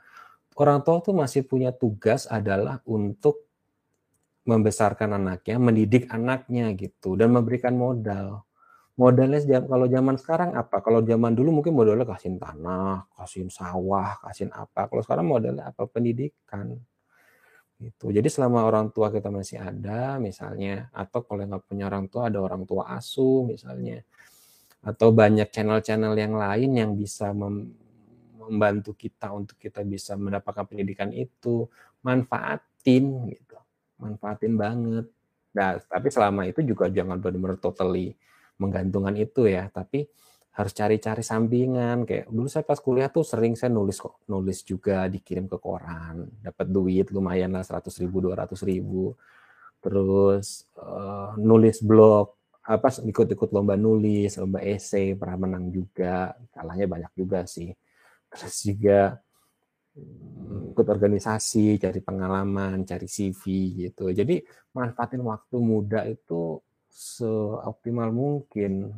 Orang 0.56 0.88
tua 0.88 1.04
tuh 1.04 1.12
masih 1.12 1.44
punya 1.44 1.76
tugas 1.76 2.24
adalah 2.32 2.80
untuk 2.88 3.44
membesarkan 4.48 5.20
anaknya, 5.20 5.60
mendidik 5.60 6.08
anaknya 6.10 6.72
gitu 6.74 7.20
dan 7.20 7.36
memberikan 7.36 7.76
modal. 7.76 8.48
Modalnya 9.00 9.64
kalau 9.64 9.88
zaman 9.88 10.16
sekarang 10.20 10.52
apa? 10.60 10.84
Kalau 10.84 11.00
zaman 11.00 11.32
dulu 11.32 11.64
mungkin 11.64 11.72
modalnya 11.72 12.04
kasih 12.04 12.36
tanah, 12.36 13.08
kasih 13.16 13.48
sawah, 13.48 14.20
kasih 14.28 14.52
apa. 14.52 14.92
Kalau 14.92 15.00
sekarang 15.04 15.26
modalnya 15.28 15.72
apa? 15.72 15.88
Pendidikan 15.88 16.76
Gitu. 17.80 18.12
Jadi 18.12 18.28
selama 18.28 18.68
orang 18.68 18.92
tua 18.92 19.08
kita 19.08 19.32
masih 19.32 19.56
ada 19.56 20.20
misalnya, 20.20 20.92
atau 20.92 21.24
kalau 21.24 21.48
nggak 21.48 21.64
punya 21.64 21.88
orang 21.88 22.12
tua 22.12 22.28
ada 22.28 22.44
orang 22.44 22.68
tua 22.68 22.92
asuh 23.00 23.48
misalnya, 23.48 24.04
atau 24.84 25.16
banyak 25.16 25.48
channel-channel 25.48 26.12
yang 26.20 26.36
lain 26.36 26.72
yang 26.76 26.92
bisa 27.00 27.32
mem 27.32 27.72
membantu 28.50 28.98
kita 28.98 29.30
untuk 29.30 29.62
kita 29.62 29.86
bisa 29.86 30.18
mendapatkan 30.18 30.66
pendidikan 30.66 31.14
itu, 31.14 31.70
manfaatin 32.02 33.30
gitu, 33.30 33.56
manfaatin 34.02 34.58
banget. 34.58 35.06
Nah, 35.54 35.78
tapi 35.78 36.10
selama 36.10 36.50
itu 36.50 36.66
juga 36.66 36.90
jangan 36.90 37.22
benar-benar 37.22 37.62
totally 37.62 38.18
menggantungkan 38.58 39.16
itu 39.22 39.46
ya, 39.46 39.70
tapi 39.70 40.10
harus 40.60 40.76
cari-cari 40.76 41.24
sampingan 41.24 42.04
kayak 42.04 42.28
dulu 42.28 42.52
saya 42.52 42.68
pas 42.68 42.76
kuliah 42.84 43.08
tuh 43.08 43.24
sering 43.24 43.56
saya 43.56 43.72
nulis 43.72 43.96
kok 43.96 44.28
nulis 44.28 44.60
juga 44.68 45.08
dikirim 45.08 45.48
ke 45.48 45.56
koran 45.56 46.28
dapat 46.44 46.68
duit 46.68 47.08
lumayan 47.16 47.56
lah 47.56 47.64
seratus 47.64 47.96
ribu 48.04 48.28
dua 48.28 48.44
ratus 48.44 48.68
ribu. 48.68 49.16
Terus 49.80 50.68
uh, 50.76 51.32
nulis 51.40 51.80
blog 51.80 52.36
apa 52.68 52.92
ikut-ikut 52.92 53.56
lomba 53.56 53.80
nulis 53.80 54.36
lomba 54.36 54.60
esai 54.60 55.16
pernah 55.16 55.48
menang 55.48 55.72
juga 55.72 56.36
kalahnya 56.52 56.92
banyak 56.92 57.14
juga 57.16 57.48
sih. 57.48 57.72
Terus 58.28 58.56
juga 58.60 59.16
mm, 59.96 60.76
ikut 60.76 60.88
organisasi 60.92 61.80
cari 61.80 62.04
pengalaman 62.04 62.84
cari 62.84 63.08
CV 63.08 63.44
gitu. 63.88 64.12
Jadi 64.12 64.44
manfaatin 64.76 65.24
waktu 65.24 65.56
muda 65.56 66.04
itu 66.04 66.60
seoptimal 66.92 68.12
mungkin 68.12 68.92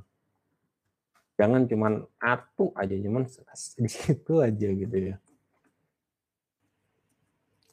jangan 1.41 1.65
cuman 1.65 2.05
atu 2.21 2.69
aja 2.77 2.93
cuman 2.93 3.25
di 3.81 3.89
situ 3.89 4.33
aja 4.45 4.69
gitu 4.69 4.97
ya. 5.09 5.15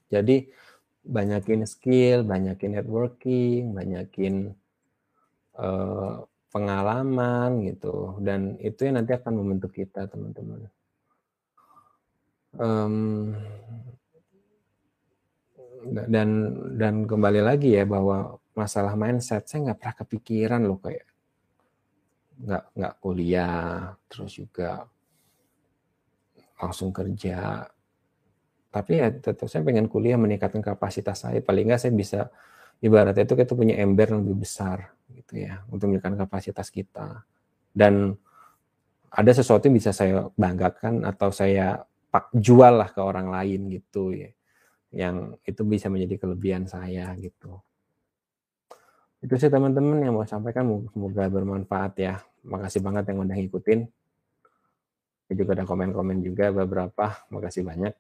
Jadi 0.09 0.49
banyakin 1.05 1.69
skill 1.69 2.25
banyakin 2.25 2.81
networking 2.81 3.77
banyakin 3.77 4.57
uh, 5.61 6.25
pengalaman 6.49 7.69
gitu. 7.69 8.17
Dan 8.25 8.57
itu 8.65 8.89
yang 8.89 9.05
nanti 9.05 9.13
akan 9.13 9.37
membentuk 9.37 9.77
kita 9.77 10.09
teman-teman. 10.09 10.73
Um, 12.57 13.37
dan 15.89 16.29
dan 16.81 16.95
kembali 17.05 17.45
lagi 17.45 17.77
ya 17.77 17.85
bahwa 17.85 18.41
masalah 18.57 18.97
mindset 18.99 19.47
saya 19.47 19.71
nggak 19.71 19.79
pernah 19.79 19.97
kepikiran 20.03 20.61
loh 20.65 20.81
kayak 20.81 21.08
nggak 22.39 22.65
nggak 22.79 22.95
kuliah 23.03 23.95
terus 24.07 24.39
juga 24.39 24.87
langsung 26.59 26.91
kerja. 26.91 27.67
Tapi 28.69 28.93
ya 29.01 29.09
tetap 29.11 29.49
saya 29.49 29.65
pengen 29.65 29.89
kuliah 29.89 30.19
meningkatkan 30.21 30.61
kapasitas 30.61 31.25
saya. 31.25 31.41
Paling 31.41 31.73
nggak 31.73 31.81
saya 31.81 31.93
bisa 31.95 32.21
ibaratnya 32.79 33.25
itu 33.27 33.35
kita 33.35 33.57
punya 33.59 33.75
ember 33.81 34.13
yang 34.13 34.23
lebih 34.23 34.45
besar 34.47 34.93
gitu 35.11 35.41
ya 35.41 35.65
untuk 35.73 35.91
meningkatkan 35.91 36.21
kapasitas 36.29 36.69
kita. 36.69 37.25
Dan 37.73 38.15
ada 39.09 39.33
sesuatu 39.33 39.67
yang 39.67 39.77
bisa 39.81 39.91
saya 39.91 40.29
banggakan 40.37 41.09
atau 41.09 41.33
saya 41.33 41.81
pak 42.13 42.29
jual 42.37 42.77
lah 42.77 42.93
ke 42.93 43.01
orang 43.01 43.33
lain 43.33 43.73
gitu 43.73 44.13
ya. 44.13 44.31
Yang 44.93 45.41
itu 45.45 45.63
bisa 45.65 45.87
menjadi 45.89 46.15
kelebihan 46.21 46.65
saya 46.69 47.13
gitu. 47.17 47.61
Itu 49.19 49.35
sih 49.35 49.51
teman-teman 49.51 49.99
yang 49.99 50.15
mau 50.15 50.29
sampaikan. 50.29 50.69
Semoga 50.93 51.27
bermanfaat 51.27 51.93
ya 51.99 52.23
makasih 52.45 52.83
banget 52.85 53.11
yang 53.11 53.25
udah 53.25 53.37
ngikutin 53.37 53.81
juga 55.29 55.53
ada 55.61 55.65
komen-komen 55.69 56.25
juga 56.25 56.49
beberapa 56.55 57.21
makasih 57.29 57.63
banyak 57.67 57.93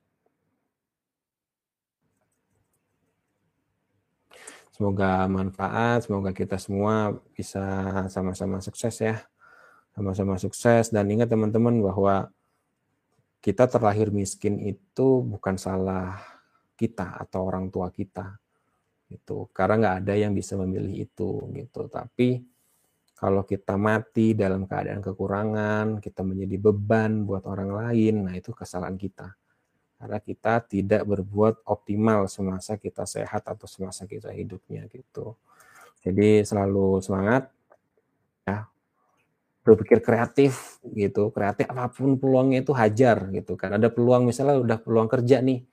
Semoga 4.78 5.26
manfaat, 5.26 6.06
semoga 6.06 6.30
kita 6.30 6.54
semua 6.54 7.18
bisa 7.34 7.66
sama-sama 8.14 8.62
sukses 8.62 8.94
ya. 9.02 9.26
Sama-sama 9.90 10.38
sukses 10.38 10.94
dan 10.94 11.10
ingat 11.10 11.34
teman-teman 11.34 11.82
bahwa 11.82 12.30
kita 13.42 13.66
terlahir 13.66 14.14
miskin 14.14 14.62
itu 14.62 15.26
bukan 15.26 15.58
salah 15.58 16.22
kita 16.78 17.10
atau 17.18 17.50
orang 17.50 17.74
tua 17.74 17.90
kita. 17.90 18.38
Gitu. 19.10 19.50
Karena 19.50 19.74
nggak 19.82 19.96
ada 20.06 20.14
yang 20.14 20.30
bisa 20.30 20.54
memilih 20.54 21.10
itu 21.10 21.42
gitu. 21.58 21.90
Tapi 21.90 22.46
kalau 23.18 23.42
kita 23.42 23.74
mati 23.74 24.30
dalam 24.30 24.62
keadaan 24.70 25.02
kekurangan, 25.02 25.98
kita 25.98 26.22
menjadi 26.22 26.54
beban 26.70 27.26
buat 27.26 27.42
orang 27.50 27.74
lain, 27.74 28.30
nah 28.30 28.34
itu 28.38 28.54
kesalahan 28.54 28.94
kita. 28.94 29.34
Karena 29.98 30.22
kita 30.22 30.62
tidak 30.62 31.02
berbuat 31.02 31.66
optimal 31.66 32.30
semasa 32.30 32.78
kita 32.78 33.02
sehat 33.02 33.42
atau 33.50 33.66
semasa 33.66 34.06
kita 34.06 34.30
hidupnya 34.30 34.86
gitu. 34.86 35.34
Jadi 36.06 36.46
selalu 36.46 37.02
semangat 37.02 37.50
ya. 38.46 38.70
Berpikir 39.66 39.98
kreatif 39.98 40.78
gitu. 40.86 41.34
Kreatif 41.34 41.66
apa 41.66 41.90
pun 41.90 42.14
peluangnya 42.14 42.62
itu 42.62 42.70
hajar 42.70 43.26
gitu 43.34 43.58
kan. 43.58 43.74
Ada 43.74 43.90
peluang 43.90 44.30
misalnya 44.30 44.62
udah 44.62 44.78
peluang 44.78 45.10
kerja 45.10 45.42
nih. 45.42 45.66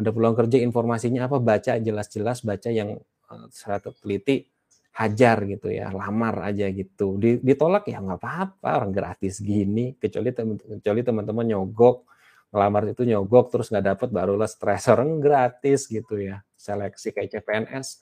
Ada 0.00 0.16
peluang 0.16 0.32
kerja 0.32 0.64
informasinya 0.64 1.28
apa? 1.28 1.36
Baca 1.36 1.76
jelas-jelas 1.76 2.40
baca 2.40 2.72
yang 2.72 2.96
uh, 3.28 3.46
secara 3.52 3.84
teliti 3.84 4.48
hajar 4.96 5.44
gitu 5.44 5.68
ya 5.68 5.92
lamar 5.92 6.48
aja 6.48 6.72
gitu. 6.72 7.20
Ditolak 7.20 7.84
ya 7.84 8.00
nggak 8.00 8.16
apa-apa 8.16 8.70
orang 8.80 8.92
gratis 8.96 9.44
gini. 9.44 9.92
Kecuali 10.00 10.32
teman 10.32 10.56
kecuali 10.56 11.00
teman-teman 11.04 11.44
nyogok 11.52 12.08
ngelamar 12.48 12.82
itu 12.88 13.04
nyogok 13.04 13.52
terus 13.52 13.68
nggak 13.68 13.84
dapet 13.92 14.08
barulah 14.08 14.48
stres. 14.48 14.88
Orang 14.92 15.20
gratis 15.20 15.84
gitu 15.92 16.16
ya 16.16 16.40
seleksi 16.56 17.12
kayak 17.12 17.28
CPNS 17.28 18.00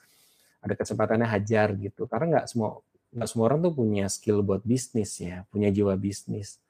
ada 0.62 0.74
kesempatannya 0.78 1.26
hajar 1.26 1.74
gitu. 1.74 2.06
Karena 2.06 2.38
nggak 2.38 2.46
semua 2.54 2.78
nggak 3.14 3.28
semua 3.30 3.46
orang 3.46 3.62
tuh 3.62 3.74
punya 3.78 4.10
skill 4.10 4.42
buat 4.42 4.66
bisnis 4.66 5.18
ya 5.18 5.42
punya 5.50 5.74
jiwa 5.74 5.98
bisnis. 5.98 6.62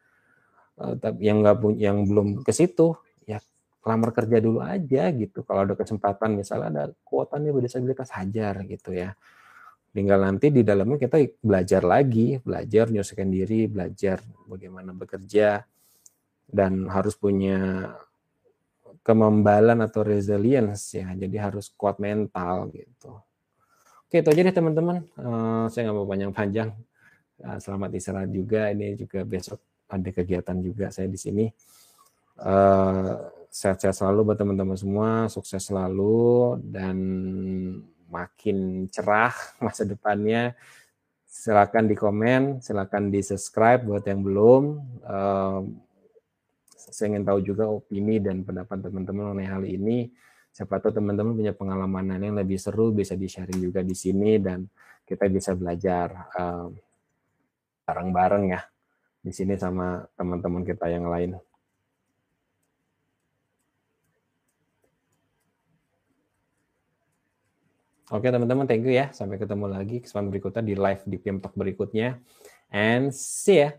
Uh, 0.81 0.97
tapi 0.97 1.29
yang 1.29 1.45
nggak 1.45 1.61
yang 1.77 2.09
belum 2.09 2.41
ke 2.41 2.53
situ 2.53 2.97
ya 3.29 3.45
lamar 3.85 4.17
kerja 4.17 4.41
dulu 4.41 4.65
aja 4.65 5.13
gitu. 5.13 5.45
Kalau 5.45 5.69
ada 5.69 5.77
kesempatan 5.77 6.33
misalnya 6.33 6.69
ada 6.73 6.85
kuota 7.05 7.37
nih 7.37 7.53
berdisabilitas 7.53 8.09
hajar 8.17 8.65
gitu 8.65 8.97
ya 8.97 9.13
tinggal 9.95 10.27
nanti 10.27 10.51
di 10.51 10.67
dalamnya 10.67 10.99
kita 10.99 11.39
belajar 11.39 11.87
lagi 11.87 12.43
belajar 12.43 12.91
nyusahin 12.91 13.31
diri 13.31 13.71
belajar 13.71 14.19
bagaimana 14.51 14.91
bekerja 14.91 15.63
dan 16.51 16.91
harus 16.91 17.15
punya 17.15 17.89
kemembalan 19.05 19.85
atau 19.85 20.01
resilience 20.01 20.97
ya. 20.97 21.13
Jadi 21.13 21.37
harus 21.37 21.69
kuat 21.77 22.01
mental 22.01 22.73
gitu. 22.73 23.21
Oke, 24.09 24.25
itu 24.25 24.29
aja 24.33 24.41
deh 24.41 24.57
teman-teman. 24.57 25.05
Uh, 25.15 25.69
saya 25.69 25.89
nggak 25.89 25.97
mau 25.97 26.09
panjang-panjang. 26.09 26.73
Uh, 27.45 27.59
selamat 27.61 27.91
istirahat 28.01 28.31
juga. 28.33 28.73
Ini 28.73 28.97
juga 28.97 29.23
besok 29.29 29.61
ada 29.93 30.09
kegiatan 30.09 30.57
juga 30.65 30.89
saya 30.89 31.07
di 31.07 31.21
sini. 31.21 31.47
Uh, 32.41 33.29
sehat-sehat 33.53 33.95
selalu 33.95 34.33
buat 34.33 34.39
teman-teman 34.41 34.75
semua, 34.75 35.11
sukses 35.31 35.63
selalu 35.63 36.59
dan 36.65 36.97
makin 38.15 38.87
cerah 38.87 39.35
masa 39.65 39.83
depannya. 39.83 40.55
Silakan 41.27 41.91
di 41.91 41.99
komen, 41.99 42.63
silakan 42.63 43.11
di 43.11 43.19
subscribe 43.19 43.83
buat 43.83 44.07
yang 44.07 44.23
belum. 44.23 44.63
Uh, 45.03 45.67
saya 46.95 47.11
ingin 47.11 47.27
tahu 47.27 47.43
juga 47.43 47.67
opini 47.67 48.23
dan 48.23 48.47
pendapat 48.47 48.87
teman-teman 48.87 49.35
mengenai 49.35 49.51
hal 49.51 49.65
ini. 49.67 50.15
Siapa 50.55 50.79
tahu 50.79 50.95
teman-teman 50.95 51.35
punya 51.35 51.51
pengalaman 51.51 52.15
yang 52.23 52.39
lebih 52.39 52.55
seru 52.63 52.95
bisa 52.95 53.19
di-sharing 53.19 53.59
juga 53.59 53.83
di 53.83 53.99
sini 53.99 54.39
dan 54.39 54.63
kita 55.03 55.27
bisa 55.27 55.59
belajar 55.59 56.31
bareng-bareng 57.83 58.45
uh, 58.47 58.53
ya 58.55 58.61
di 59.19 59.33
sini 59.35 59.59
sama 59.59 60.07
teman-teman 60.15 60.63
kita 60.63 60.87
yang 60.87 61.11
lain. 61.11 61.35
Oke 68.15 68.31
teman-teman, 68.31 68.63
thank 68.63 68.87
you 68.87 68.95
ya. 68.95 69.11
Sampai 69.11 69.43
ketemu 69.43 69.67
lagi 69.67 69.99
kesempatan 69.99 70.31
berikutnya 70.31 70.63
di 70.63 70.75
live 70.79 71.03
di 71.03 71.19
PM 71.19 71.43
Talk 71.43 71.59
berikutnya. 71.59 72.23
And 72.71 73.11
see 73.11 73.67
ya. 73.67 73.75